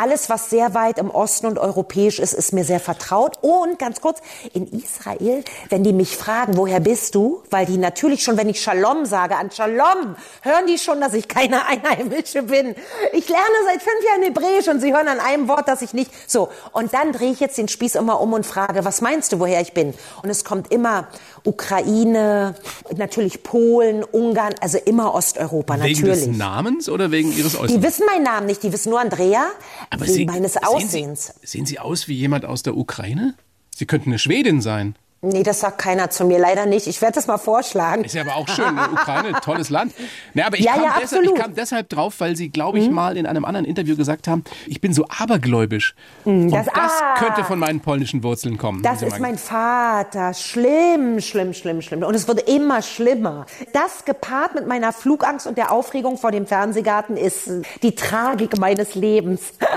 [0.00, 3.38] alles, was sehr weit im Osten und europäisch ist, ist mir sehr vertraut.
[3.40, 4.20] Und ganz kurz,
[4.52, 7.42] in Israel, wenn die mich fragen, woher bist du?
[7.50, 11.14] Weil die natürlich schon, wenn ich Shalom sage, sage an Shalom, hören die schon, dass
[11.14, 12.74] ich keine Einheimische bin.
[13.12, 16.10] Ich lerne seit fünf Jahren Hebräisch und sie hören an einem Wort, dass ich nicht.
[16.30, 19.40] So, und dann drehe ich jetzt den Spieß immer um und frage, was meinst du,
[19.40, 19.94] woher ich bin?
[20.22, 21.08] Und es kommt immer
[21.44, 22.54] Ukraine,
[22.96, 26.22] natürlich Polen, Ungarn, also immer Osteuropa, wegen natürlich.
[26.22, 27.80] Wegen des Namens oder wegen Ihres Äußeren?
[27.80, 29.46] Die wissen meinen Namen nicht, die wissen nur Andrea,
[29.90, 31.26] Aber wegen Sie, meines Aussehens.
[31.26, 33.34] Sehen Sie, sehen Sie aus wie jemand aus der Ukraine?
[33.74, 34.94] Sie könnten eine Schwedin sein.
[35.24, 36.88] Nee, das sagt keiner zu mir, leider nicht.
[36.88, 38.02] Ich werde das mal vorschlagen.
[38.02, 38.88] Ist ja aber auch schön, ne?
[38.92, 39.94] Ukraine, tolles Land.
[40.34, 42.88] Nee, aber ich, ja, kam ja, deshalb, ich, kam deshalb, drauf, weil Sie, glaube ich,
[42.88, 42.94] mhm.
[42.94, 45.94] mal in einem anderen Interview gesagt haben, ich bin so abergläubisch.
[46.24, 48.82] Mhm, das, Und das ah, könnte von meinen polnischen Wurzeln kommen.
[48.82, 50.34] Das ist mein Vater.
[50.34, 52.02] Schlimm, schlimm, schlimm, schlimm.
[52.02, 53.46] Und es wurde immer schlimmer.
[53.72, 57.48] Das gepaart mit meiner Flugangst und der Aufregung vor dem Fernsehgarten ist
[57.84, 59.52] die Tragik meines Lebens.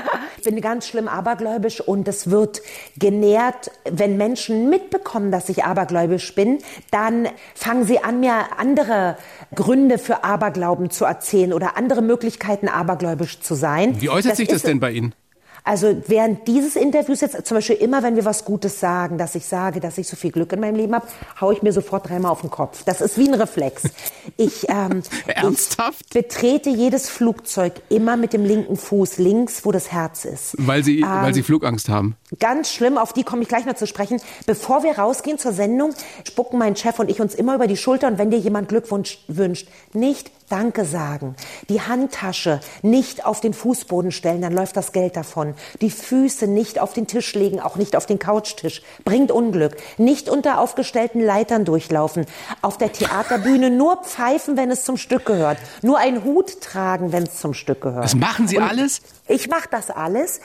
[0.45, 2.61] ich bin ganz schlimm abergläubisch und es wird
[2.99, 6.59] genährt, wenn Menschen mitbekommen, dass ich abergläubisch bin,
[6.91, 9.17] dann fangen sie an, mir andere
[9.55, 13.99] Gründe für Aberglauben zu erzählen oder andere Möglichkeiten, abergläubisch zu sein.
[13.99, 15.15] Wie äußert das sich das denn bei Ihnen?
[15.65, 19.47] Also während dieses Interviews jetzt zum Beispiel immer, wenn wir was Gutes sagen, dass ich
[19.47, 21.07] sage, dass ich so viel Glück in meinem Leben habe,
[21.41, 22.83] haue ich mir sofort dreimal auf den Kopf.
[22.85, 23.81] Das ist wie ein Reflex.
[24.37, 26.05] Ich, ähm, Ernsthaft?
[26.05, 30.55] Ich betrete jedes Flugzeug immer mit dem linken Fuß links, wo das Herz ist.
[30.59, 32.15] Weil Sie, ähm, weil Sie Flugangst haben?
[32.39, 34.21] Ganz schlimm, auf die komme ich gleich noch zu sprechen.
[34.45, 35.93] Bevor wir rausgehen zur Sendung,
[36.27, 39.19] spucken mein Chef und ich uns immer über die Schulter und wenn dir jemand Glückwunsch
[39.27, 41.35] wünscht, nicht Danke sagen.
[41.69, 45.55] Die Handtasche nicht auf den Fußboden stellen, dann läuft das Geld davon.
[45.81, 48.83] Die Füße nicht auf den Tisch legen, auch nicht auf den Couchtisch.
[49.05, 49.75] Bringt Unglück.
[49.97, 52.27] Nicht unter aufgestellten Leitern durchlaufen.
[52.61, 55.57] Auf der Theaterbühne nur pfeifen, wenn es zum Stück gehört.
[55.81, 58.03] Nur einen Hut tragen, wenn es zum Stück gehört.
[58.03, 59.01] Das machen Sie und alles?
[59.27, 60.39] Ich mache das alles.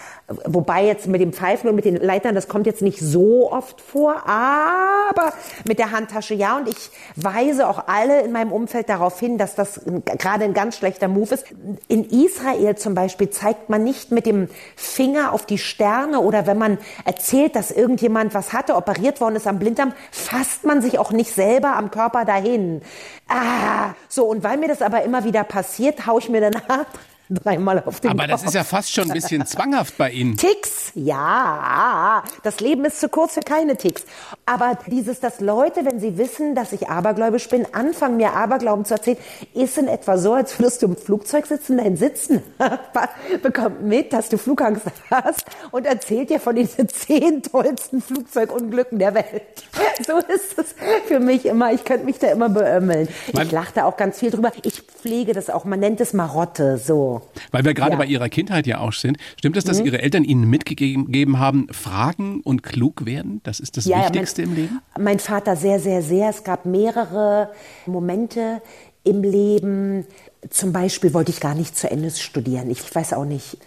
[0.47, 3.79] Wobei jetzt mit dem Pfeifen und mit den Leitern, das kommt jetzt nicht so oft
[3.79, 4.27] vor.
[4.27, 5.35] Aber
[5.67, 6.57] mit der Handtasche ja.
[6.57, 10.79] Und ich weise auch alle in meinem Umfeld darauf hin, dass das gerade ein ganz
[10.79, 11.45] schlechter Move ist.
[11.89, 16.57] In Israel zum Beispiel zeigt man nicht mit dem Finger auf die Sterne oder wenn
[16.57, 21.13] man erzählt, dass irgendjemand was hatte, operiert worden ist am Blinddarm, fasst man sich auch
[21.13, 22.81] nicht selber am Körper dahin.
[23.29, 26.87] Ah, so und weil mir das aber immer wieder passiert, haue ich mir danach
[27.31, 28.31] dreimal auf den Aber Kopf.
[28.33, 30.37] das ist ja fast schon ein bisschen zwanghaft bei Ihnen.
[30.37, 32.23] Ticks, ja.
[32.43, 34.05] Das Leben ist zu kurz für keine Ticks.
[34.47, 38.95] Aber dieses, dass Leute, wenn sie wissen, dass ich abergläubisch bin, anfangen mir Aberglauben zu
[38.95, 39.19] erzählen,
[39.55, 42.43] ist in etwa so, als würdest du im Flugzeug sitzen, dein Sitzen
[43.43, 49.15] bekommt mit, dass du Flugangst hast und erzählt dir von diesen zehn tollsten Flugzeugunglücken der
[49.15, 49.65] Welt.
[50.07, 50.75] So ist es
[51.07, 51.73] für mich immer.
[51.73, 53.09] Ich könnte mich da immer beömmeln.
[53.29, 54.53] Ich lache da auch ganz viel drüber.
[54.63, 55.65] Ich pflege das auch.
[55.65, 57.20] Man nennt es Marotte, so.
[57.51, 57.99] Weil wir gerade ja.
[57.99, 59.19] bei Ihrer Kindheit ja auch sind.
[59.37, 59.87] Stimmt es, dass mhm.
[59.87, 63.41] Ihre Eltern Ihnen mitgegeben haben, fragen und klug werden?
[63.43, 64.81] Das ist das ja, Wichtigste mein, im Leben?
[64.99, 66.31] Mein Vater sehr, sehr, sehr.
[66.31, 67.51] Es gab mehrere
[67.87, 68.63] Momente
[69.05, 70.07] im Leben.
[70.49, 72.71] Zum Beispiel wollte ich gar nicht zu Ende studieren.
[72.71, 73.59] Ich weiß auch nicht.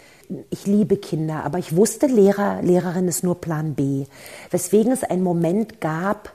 [0.50, 4.04] Ich liebe Kinder, aber ich wusste, Lehrer, Lehrerin ist nur Plan B.
[4.50, 6.32] Weswegen es einen Moment gab,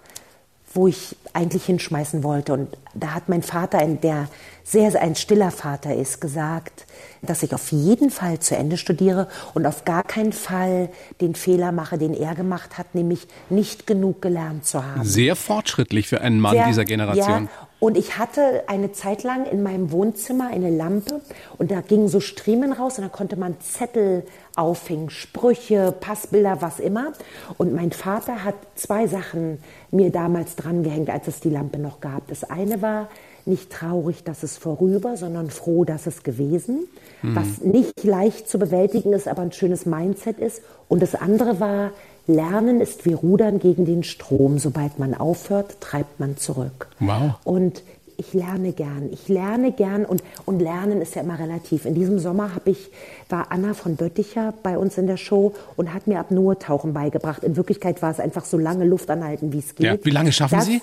[0.73, 2.53] wo ich eigentlich hinschmeißen wollte.
[2.53, 4.27] Und da hat mein Vater, der
[4.63, 6.85] sehr, sehr ein stiller Vater ist, gesagt,
[7.21, 10.89] dass ich auf jeden Fall zu Ende studiere und auf gar keinen Fall
[11.21, 15.03] den Fehler mache, den er gemacht hat, nämlich nicht genug gelernt zu haben.
[15.03, 17.45] Sehr fortschrittlich für einen Mann sehr, dieser Generation.
[17.45, 21.21] Ja, und ich hatte eine Zeit lang in meinem Wohnzimmer eine Lampe
[21.57, 24.23] und da gingen so Striemen raus und da konnte man Zettel
[24.55, 27.13] aufhängen, Sprüche, Passbilder, was immer.
[27.57, 29.59] Und mein Vater hat zwei Sachen
[29.91, 32.27] mir damals dran gehängt, als es die Lampe noch gab.
[32.27, 33.07] Das eine war,
[33.45, 36.87] nicht traurig, dass es vorüber, sondern froh, dass es gewesen,
[37.21, 37.35] mhm.
[37.35, 40.61] was nicht leicht zu bewältigen ist, aber ein schönes Mindset ist.
[40.87, 41.91] Und das andere war,
[42.29, 44.59] Lernen ist wie Rudern gegen den Strom.
[44.59, 46.87] Sobald man aufhört, treibt man zurück.
[46.99, 47.33] Wow.
[47.43, 47.83] Und
[48.17, 49.09] ich lerne gern.
[49.11, 51.85] Ich lerne gern und, und Lernen ist ja immer relativ.
[51.85, 52.91] In diesem Sommer habe ich,
[53.29, 57.43] war Anna von Bötticher bei uns in der Show und hat mir Apnoe-Tauchen beigebracht.
[57.43, 59.85] In Wirklichkeit war es einfach so lange Luft anhalten, wie es geht.
[59.85, 60.81] Ja, wie lange schaffen das, Sie?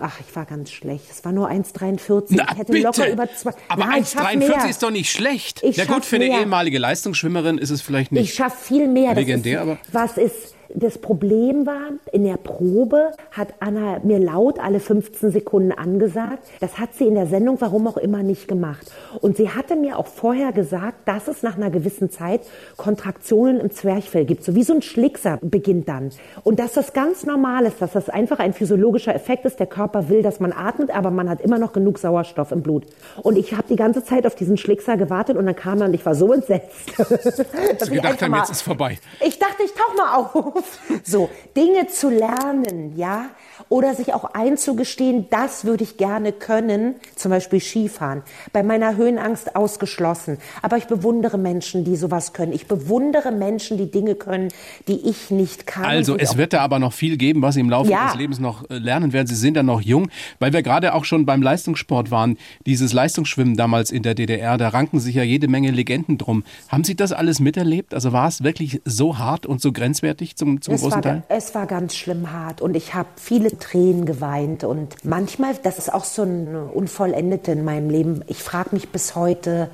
[0.00, 1.04] Ach, ich war ganz schlecht.
[1.10, 2.32] Es war nur 1,43.
[2.32, 2.86] Ich hätte bitte.
[2.86, 3.52] locker über zwei.
[3.68, 5.62] Aber 1,43 ist doch nicht schlecht.
[5.62, 6.32] Ich ja gut, für mehr.
[6.32, 8.24] eine ehemalige Leistungsschwimmerin ist es vielleicht nicht.
[8.24, 9.14] Ich schaffe viel mehr.
[9.14, 9.78] Legendär, ist, aber.
[9.92, 15.72] Was ist das Problem war, in der Probe hat Anna mir laut alle 15 Sekunden
[15.72, 16.46] angesagt.
[16.60, 18.92] Das hat sie in der Sendung, warum auch immer, nicht gemacht.
[19.20, 22.42] Und sie hatte mir auch vorher gesagt, dass es nach einer gewissen Zeit
[22.76, 24.44] Kontraktionen im Zwerchfell gibt.
[24.44, 26.10] So wie so ein Schlickser beginnt dann.
[26.44, 29.58] Und dass das ganz normal ist, dass das einfach ein physiologischer Effekt ist.
[29.60, 32.84] Der Körper will, dass man atmet, aber man hat immer noch genug Sauerstoff im Blut.
[33.22, 35.94] Und ich habe die ganze Zeit auf diesen Schlickser gewartet und dann kam er und
[35.94, 36.92] ich war so entsetzt.
[36.98, 38.98] dass Sie gedacht haben, jetzt ist vorbei.
[39.24, 40.57] Ich dachte, ich tauch mal auf.
[41.04, 43.30] So, Dinge zu lernen, ja,
[43.68, 48.22] oder sich auch einzugestehen, das würde ich gerne können, zum Beispiel Skifahren.
[48.52, 50.38] Bei meiner Höhenangst ausgeschlossen.
[50.62, 52.52] Aber ich bewundere Menschen, die sowas können.
[52.52, 54.48] Ich bewundere Menschen, die Dinge können,
[54.86, 55.84] die ich nicht kann.
[55.84, 58.06] Also es wird da aber noch viel geben, was Sie im Laufe ja.
[58.06, 59.26] Ihres Lebens noch äh, lernen werden.
[59.26, 62.38] Sie sind ja noch jung, weil wir gerade auch schon beim Leistungssport waren.
[62.64, 66.44] Dieses Leistungsschwimmen damals in der DDR, da ranken sich ja jede Menge Legenden drum.
[66.68, 67.92] Haben Sie das alles miterlebt?
[67.92, 71.22] Also war es wirklich so hart und so grenzwertig zum, zum großen war, Teil?
[71.28, 74.64] Es war ganz schlimm hart und ich habe viele Tränen geweint.
[74.64, 79.14] Und manchmal, das ist auch so ein Unvollendete in meinem Leben, ich frage mich bis
[79.14, 79.70] heute,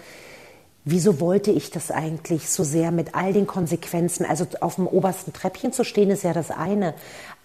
[0.85, 4.27] wieso wollte ich das eigentlich so sehr mit all den Konsequenzen?
[4.27, 6.95] Also auf dem obersten Treppchen zu stehen ist ja das eine,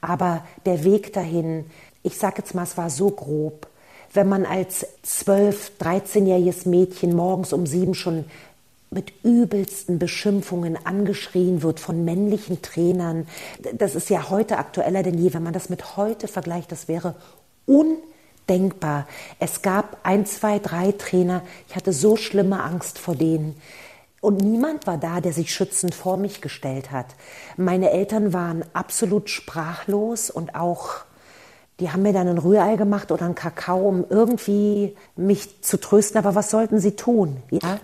[0.02, 1.66] aber der Weg dahin,
[2.04, 3.68] ich sage jetzt mal, es war so grob.
[4.12, 8.26] Wenn man als 12-, 13-jähriges Mädchen morgens um sieben schon
[8.92, 13.28] mit übelsten Beschimpfungen angeschrien wird von männlichen Trainern.
[13.74, 15.34] Das ist ja heute aktueller denn je.
[15.34, 17.16] Wenn man das mit heute vergleicht, das wäre
[17.68, 19.08] undenkbar.
[19.40, 21.44] Es gab ein, zwei, drei Trainer.
[21.68, 23.56] Ich hatte so schlimme Angst vor denen.
[24.22, 27.06] Und niemand war da, der sich schützend vor mich gestellt hat.
[27.58, 31.06] Meine Eltern waren absolut sprachlos und auch
[31.80, 36.18] die haben mir dann ein Rührei gemacht oder einen Kakao, um irgendwie mich zu trösten.
[36.18, 37.38] Aber was sollten sie tun?
[37.52, 37.80] Ja?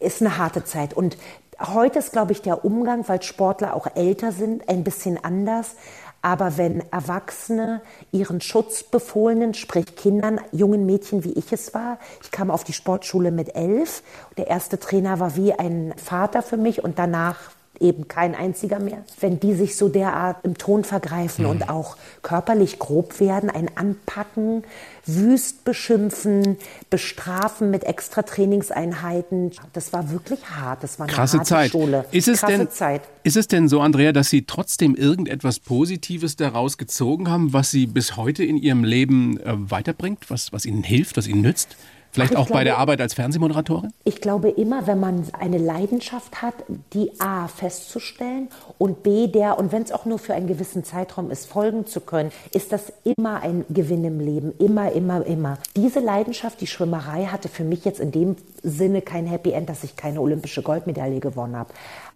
[0.00, 0.94] Ist eine harte Zeit.
[0.94, 1.16] Und
[1.60, 5.76] heute ist, glaube ich, der Umgang, weil Sportler auch älter sind, ein bisschen anders.
[6.22, 7.80] Aber wenn Erwachsene
[8.12, 13.30] ihren Schutzbefohlenen, sprich Kindern, jungen Mädchen, wie ich es war, ich kam auf die Sportschule
[13.30, 14.02] mit elf.
[14.36, 17.36] Der erste Trainer war wie ein Vater für mich und danach
[17.80, 19.04] eben kein einziger mehr.
[19.20, 21.50] Wenn die sich so derart im Ton vergreifen mhm.
[21.50, 24.64] und auch körperlich grob werden, ein Anpacken,
[25.06, 26.58] wüst beschimpfen,
[26.90, 30.82] bestrafen mit extra Trainingseinheiten, das war wirklich hart.
[30.82, 31.70] Das war eine Krasse harte Zeit.
[31.70, 32.04] Schule.
[32.12, 33.02] Ist es, Krasse denn, Zeit.
[33.22, 37.86] ist es denn so, Andrea, dass Sie trotzdem irgendetwas Positives daraus gezogen haben, was Sie
[37.86, 41.76] bis heute in Ihrem Leben äh, weiterbringt, was, was Ihnen hilft, was Ihnen nützt?
[42.12, 43.92] Vielleicht auch glaube, bei der Arbeit als Fernsehmoderatorin?
[44.04, 46.54] Ich glaube immer, wenn man eine Leidenschaft hat,
[46.92, 51.30] die A festzustellen und B der, und wenn es auch nur für einen gewissen Zeitraum
[51.30, 54.52] ist, folgen zu können, ist das immer ein Gewinn im Leben.
[54.58, 55.58] Immer, immer, immer.
[55.76, 59.84] Diese Leidenschaft, die Schwimmerei, hatte für mich jetzt in dem Sinne kein Happy End, dass
[59.84, 61.70] ich keine olympische Goldmedaille gewonnen habe.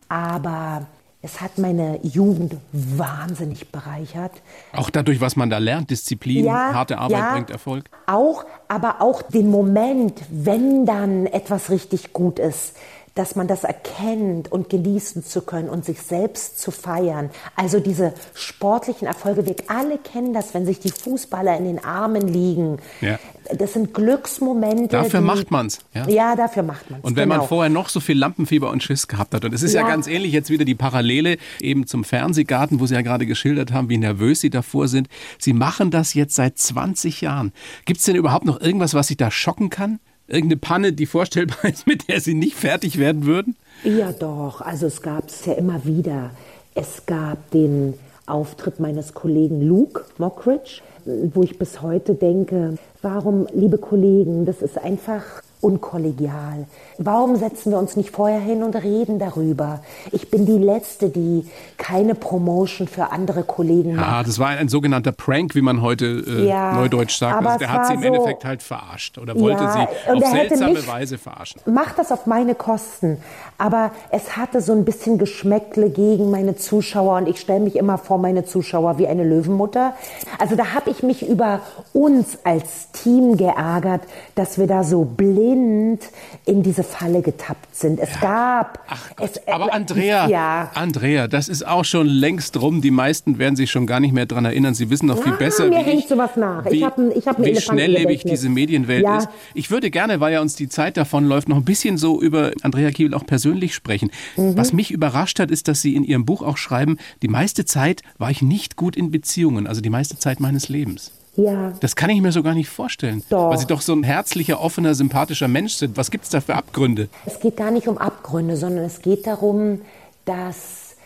[0.08, 0.86] Aber
[1.24, 4.32] es hat meine Jugend wahnsinnig bereichert.
[4.74, 7.86] Auch dadurch, was man da lernt, Disziplin, ja, harte Arbeit ja, bringt Erfolg.
[8.06, 12.74] Auch, aber auch den Moment, wenn dann etwas richtig gut ist
[13.14, 17.30] dass man das erkennt und genießen zu können und sich selbst zu feiern.
[17.54, 22.26] Also diese sportlichen Erfolge, wir alle kennen das, wenn sich die Fußballer in den Armen
[22.26, 22.78] liegen.
[23.00, 23.18] Ja.
[23.56, 24.88] Das sind Glücksmomente.
[24.88, 25.80] Dafür die, macht man's.
[25.92, 26.08] Ja?
[26.08, 27.04] ja, dafür macht man's.
[27.04, 27.42] Und wenn genau.
[27.42, 29.82] man vorher noch so viel Lampenfieber und Schiss gehabt hat, und es ist ja.
[29.82, 33.72] ja ganz ähnlich jetzt wieder die Parallele eben zum Fernsehgarten, wo Sie ja gerade geschildert
[33.72, 35.08] haben, wie nervös Sie davor sind.
[35.38, 37.52] Sie machen das jetzt seit 20 Jahren.
[37.84, 40.00] Gibt es denn überhaupt noch irgendwas, was Sie da schocken kann?
[40.26, 43.56] Irgendeine Panne, die vorstellbar ist, mit der Sie nicht fertig werden würden?
[43.82, 44.60] Ja, doch.
[44.60, 46.30] Also es gab es ja immer wieder.
[46.74, 47.94] Es gab den
[48.26, 54.78] Auftritt meines Kollegen Luke Mockridge, wo ich bis heute denke, warum, liebe Kollegen, das ist
[54.78, 55.22] einfach
[55.60, 56.66] unkollegial.
[56.98, 59.80] Warum setzen wir uns nicht vorher hin und reden darüber?
[60.12, 64.06] Ich bin die Letzte, die keine Promotion für andere Kollegen macht.
[64.06, 67.44] Ja, das war ein, sogenannter Prank, wie man heute äh, ja, neudeutsch sagt.
[67.44, 70.86] Also der hat sie im so, Endeffekt halt verarscht oder wollte ja, sie auf seltsame
[70.86, 71.60] Weise verarschen.
[71.66, 73.18] Mach das auf meine Kosten.
[73.56, 77.98] Aber es hatte so ein bisschen Geschmäckle gegen meine Zuschauer und ich stelle mich immer
[77.98, 79.94] vor meine Zuschauer wie eine Löwenmutter.
[80.38, 81.60] Also da habe ich mich über
[81.92, 84.02] uns als Team geärgert,
[84.34, 86.02] dass wir da so blind
[86.46, 88.00] in diese Falle getappt sind.
[88.00, 88.20] Es ja.
[88.20, 88.80] gab.
[88.88, 89.30] Ach Gott.
[89.36, 90.70] Es, Aber Andrea, ja.
[90.74, 92.80] Andrea, das ist auch schon längst rum.
[92.80, 94.74] Die meisten werden sich schon gar nicht mehr daran erinnern.
[94.74, 96.64] Sie wissen noch viel ja, besser, mir wie, hängt sowas nach.
[96.70, 99.28] wie, ich hab, ich hab wie schnelllebig diese Medienwelt ist.
[99.54, 102.50] Ich würde gerne, weil ja uns die Zeit davon läuft, noch ein bisschen so über
[102.62, 103.43] Andrea Kiel auch persönlich
[103.74, 104.10] sprechen.
[104.36, 104.56] Mhm.
[104.56, 108.02] Was mich überrascht hat, ist, dass Sie in Ihrem Buch auch schreiben, die meiste Zeit
[108.18, 111.12] war ich nicht gut in Beziehungen, also die meiste Zeit meines Lebens.
[111.36, 111.72] Ja.
[111.80, 113.22] Das kann ich mir so gar nicht vorstellen.
[113.28, 113.50] Doch.
[113.50, 115.96] Weil Sie doch so ein herzlicher, offener, sympathischer Mensch sind.
[115.96, 117.08] Was gibt es da für Abgründe?
[117.26, 119.80] Es geht gar nicht um Abgründe, sondern es geht darum,
[120.24, 120.96] dass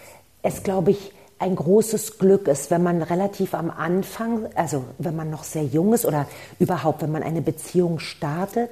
[0.42, 5.30] es, glaube ich, ein großes Glück ist, wenn man relativ am Anfang, also wenn man
[5.30, 6.26] noch sehr jung ist oder
[6.58, 8.70] überhaupt, wenn man eine Beziehung startet.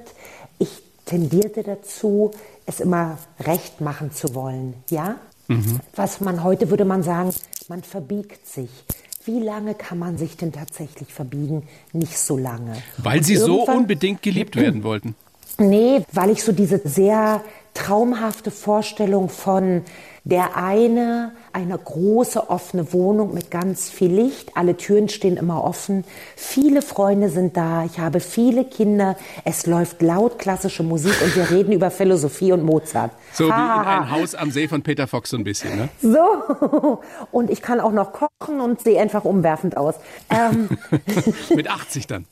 [0.59, 2.31] Ich tendierte dazu,
[2.67, 5.15] es immer recht machen zu wollen, ja?
[5.47, 5.79] Mhm.
[5.95, 7.31] Was man heute würde man sagen,
[7.67, 8.69] man verbiegt sich.
[9.25, 11.63] Wie lange kann man sich denn tatsächlich verbiegen?
[11.91, 12.73] Nicht so lange.
[12.97, 15.15] Weil Sie so unbedingt geliebt werden wollten.
[15.57, 17.41] Nee, weil ich so diese sehr
[17.73, 19.83] traumhafte Vorstellung von
[20.23, 24.51] der eine, eine große offene Wohnung mit ganz viel Licht.
[24.53, 26.05] Alle Türen stehen immer offen.
[26.35, 27.83] Viele Freunde sind da.
[27.83, 29.17] Ich habe viele Kinder.
[29.43, 33.11] Es läuft laut klassische Musik und wir reden über Philosophie und Mozart.
[33.33, 35.89] So wie in ein Haus am See von Peter Fox so ein bisschen, ne?
[35.99, 36.99] So.
[37.31, 39.95] Und ich kann auch noch kochen und sehe einfach umwerfend aus.
[40.29, 40.69] Ähm.
[41.55, 42.25] mit 80 dann.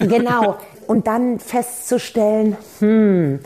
[0.00, 0.58] genau.
[0.86, 3.40] Und dann festzustellen, hm,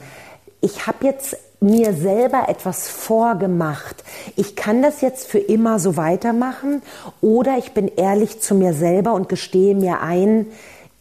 [0.60, 4.04] ich habe jetzt mir selber etwas vorgemacht.
[4.36, 6.82] Ich kann das jetzt für immer so weitermachen
[7.20, 10.46] oder ich bin ehrlich zu mir selber und gestehe mir ein,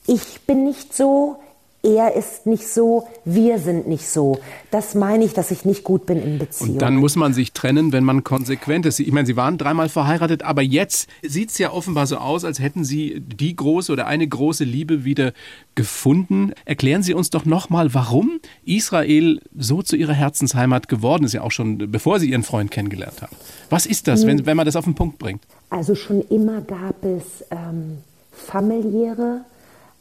[0.08, 1.38] ich bin nicht so,
[1.84, 4.40] er ist nicht so, wir sind nicht so.
[4.72, 6.74] Das meine ich, dass ich nicht gut bin in Beziehungen.
[6.74, 9.00] Und dann muss man sich trennen, wenn man konsequent ist.
[9.00, 12.60] Ich meine, Sie waren dreimal verheiratet, aber jetzt sieht es ja offenbar so aus, als
[12.60, 15.34] hätten Sie die große oder eine große Liebe wieder
[15.76, 16.52] gefunden.
[16.66, 21.52] Erklären Sie uns doch nochmal, warum Israel so zu Ihrer Herzensheimat geworden ist, ja auch
[21.52, 23.36] schon bevor Sie Ihren Freund kennengelernt haben.
[23.70, 25.44] Was ist das, wenn, wenn man das auf den Punkt bringt?
[25.70, 28.00] Also schon immer gab es ähm,
[28.32, 29.42] familiäre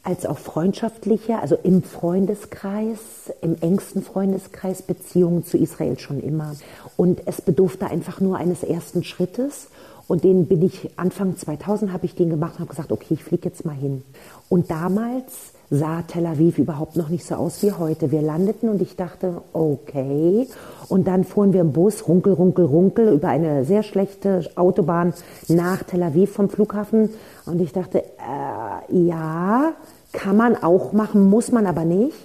[0.07, 2.99] als auch freundschaftliche, also im Freundeskreis,
[3.41, 6.53] im engsten Freundeskreis Beziehungen zu Israel schon immer.
[6.95, 9.67] Und es bedurfte einfach nur eines ersten Schrittes.
[10.07, 13.23] Und den bin ich Anfang 2000 habe ich den gemacht und habe gesagt, okay, ich
[13.25, 14.03] fliege jetzt mal hin.
[14.47, 18.09] Und damals sah Tel Aviv überhaupt noch nicht so aus wie heute.
[18.09, 20.47] Wir landeten und ich dachte, okay.
[20.87, 25.13] Und dann fuhren wir im Bus, runkel, runkel, runkel, über eine sehr schlechte Autobahn
[25.49, 27.09] nach Tel Aviv vom Flughafen.
[27.45, 29.73] Und ich dachte, äh, ja,
[30.17, 32.17] kann man auch machen, muss man aber nicht.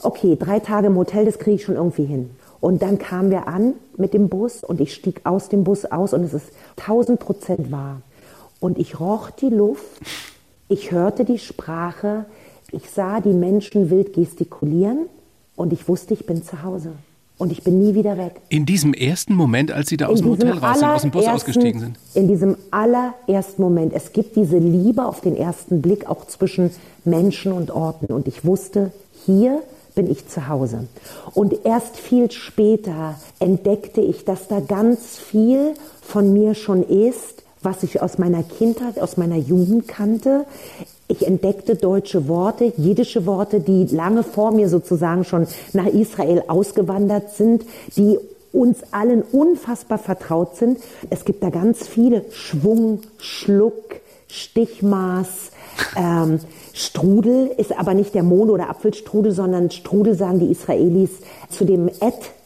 [0.00, 2.30] Okay, drei Tage im Hotel, das kriege ich schon irgendwie hin.
[2.60, 6.14] Und dann kamen wir an mit dem Bus und ich stieg aus dem Bus aus
[6.14, 6.46] und es ist
[6.78, 8.00] 1000 Prozent wahr.
[8.60, 9.84] Und ich roch die Luft,
[10.68, 12.24] ich hörte die Sprache,
[12.72, 15.06] ich sah die Menschen wild gestikulieren
[15.54, 16.92] und ich wusste, ich bin zu Hause.
[17.36, 18.40] Und ich bin nie wieder weg.
[18.48, 21.26] In diesem ersten Moment, als Sie da aus dem Hotel raus sind, aus dem Bus
[21.26, 21.98] ausgestiegen sind?
[22.14, 23.92] In diesem allerersten Moment.
[23.92, 26.70] Es gibt diese Liebe auf den ersten Blick auch zwischen
[27.04, 28.06] Menschen und Orten.
[28.12, 28.92] Und ich wusste,
[29.26, 29.62] hier
[29.96, 30.86] bin ich zu Hause.
[31.34, 37.82] Und erst viel später entdeckte ich, dass da ganz viel von mir schon ist, was
[37.82, 40.44] ich aus meiner Kindheit, aus meiner Jugend kannte.
[41.06, 47.30] Ich entdeckte deutsche Worte, jiddische Worte, die lange vor mir sozusagen schon nach Israel ausgewandert
[47.30, 47.64] sind,
[47.96, 48.18] die
[48.52, 50.78] uns allen unfassbar vertraut sind.
[51.10, 55.50] Es gibt da ganz viele Schwung, Schluck, Stichmaß,
[55.96, 56.40] ähm,
[56.72, 61.10] Strudel ist aber nicht der Mohn- oder Apfelstrudel, sondern Strudel sagen die Israelis
[61.48, 61.88] zu dem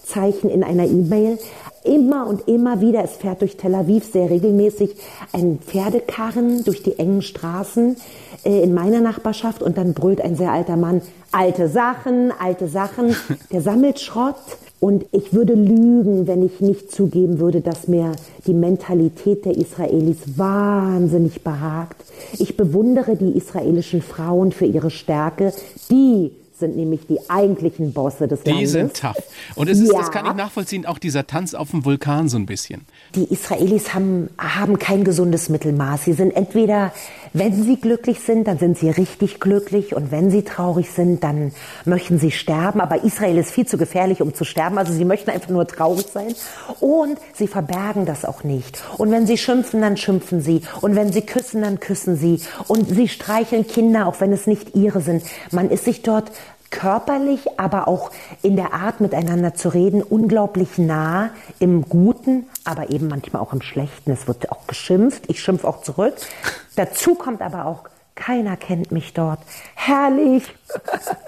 [0.08, 1.38] Ad-Zeichen in einer E-Mail.
[1.84, 4.96] Immer und immer wieder, es fährt durch Tel Aviv sehr regelmäßig
[5.32, 7.96] ein Pferdekarren durch die engen Straßen
[8.44, 11.02] äh, in meiner Nachbarschaft und dann brüllt ein sehr alter Mann,
[11.32, 13.14] alte Sachen, alte Sachen,
[13.52, 14.36] der sammelt Schrott.
[14.80, 18.12] Und ich würde lügen, wenn ich nicht zugeben würde, dass mir
[18.46, 21.96] die Mentalität der Israelis wahnsinnig behagt.
[22.38, 25.52] Ich bewundere die israelischen Frauen für ihre Stärke.
[25.90, 28.72] Die sind nämlich die eigentlichen Bosse des die Landes.
[28.72, 29.16] Die sind tough.
[29.54, 29.98] Und es ist, ja.
[29.98, 32.86] das kann ich nachvollziehen, auch dieser Tanz auf dem Vulkan so ein bisschen.
[33.14, 36.04] Die Israelis haben, haben kein gesundes Mittelmaß.
[36.04, 36.92] Sie sind entweder,
[37.32, 41.52] wenn sie glücklich sind, dann sind sie richtig glücklich und wenn sie traurig sind, dann
[41.84, 42.80] möchten sie sterben.
[42.80, 44.78] Aber Israel ist viel zu gefährlich, um zu sterben.
[44.78, 46.34] Also sie möchten einfach nur traurig sein
[46.80, 48.82] und sie verbergen das auch nicht.
[48.96, 50.62] Und wenn sie schimpfen, dann schimpfen sie.
[50.80, 52.40] Und wenn sie küssen, dann küssen sie.
[52.66, 55.22] Und sie streicheln Kinder, auch wenn es nicht ihre sind.
[55.50, 56.30] Man ist sich dort
[56.70, 58.10] körperlich, aber auch
[58.42, 63.62] in der Art miteinander zu reden, unglaublich nah im Guten, aber eben manchmal auch im
[63.62, 64.10] Schlechten.
[64.10, 66.14] Es wird auch geschimpft, ich schimpfe auch zurück.
[66.76, 69.40] Dazu kommt aber auch, keiner kennt mich dort.
[69.74, 70.44] Herrlich!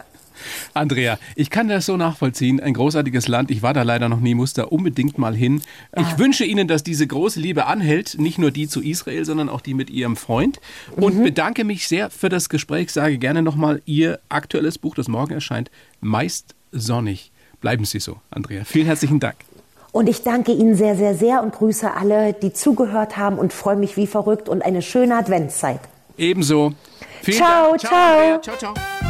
[0.75, 2.61] Andrea, ich kann das so nachvollziehen.
[2.61, 3.51] Ein großartiges Land.
[3.51, 5.63] Ich war da leider noch nie, muss da unbedingt mal hin.
[5.97, 6.19] Ich ah.
[6.19, 8.19] wünsche Ihnen, dass diese große Liebe anhält.
[8.19, 10.61] Nicht nur die zu Israel, sondern auch die mit Ihrem Freund.
[10.97, 11.25] Und mhm.
[11.25, 12.93] bedanke mich sehr für das Gespräch.
[12.93, 15.71] Sage gerne nochmal Ihr aktuelles Buch, das morgen erscheint,
[16.01, 17.33] Meist sonnig.
[17.61, 18.65] Bleiben Sie so, Andrea.
[18.65, 19.37] Vielen herzlichen Dank.
[19.93, 23.77] Und ich danke Ihnen sehr, sehr, sehr und grüße alle, die zugehört haben und freue
[23.77, 25.81] mich wie verrückt und eine schöne Adventszeit.
[26.17, 26.73] Ebenso.
[27.23, 27.81] Vielen ciao, Dank.
[27.81, 28.41] ciao.
[28.41, 29.10] Ciao, ciao.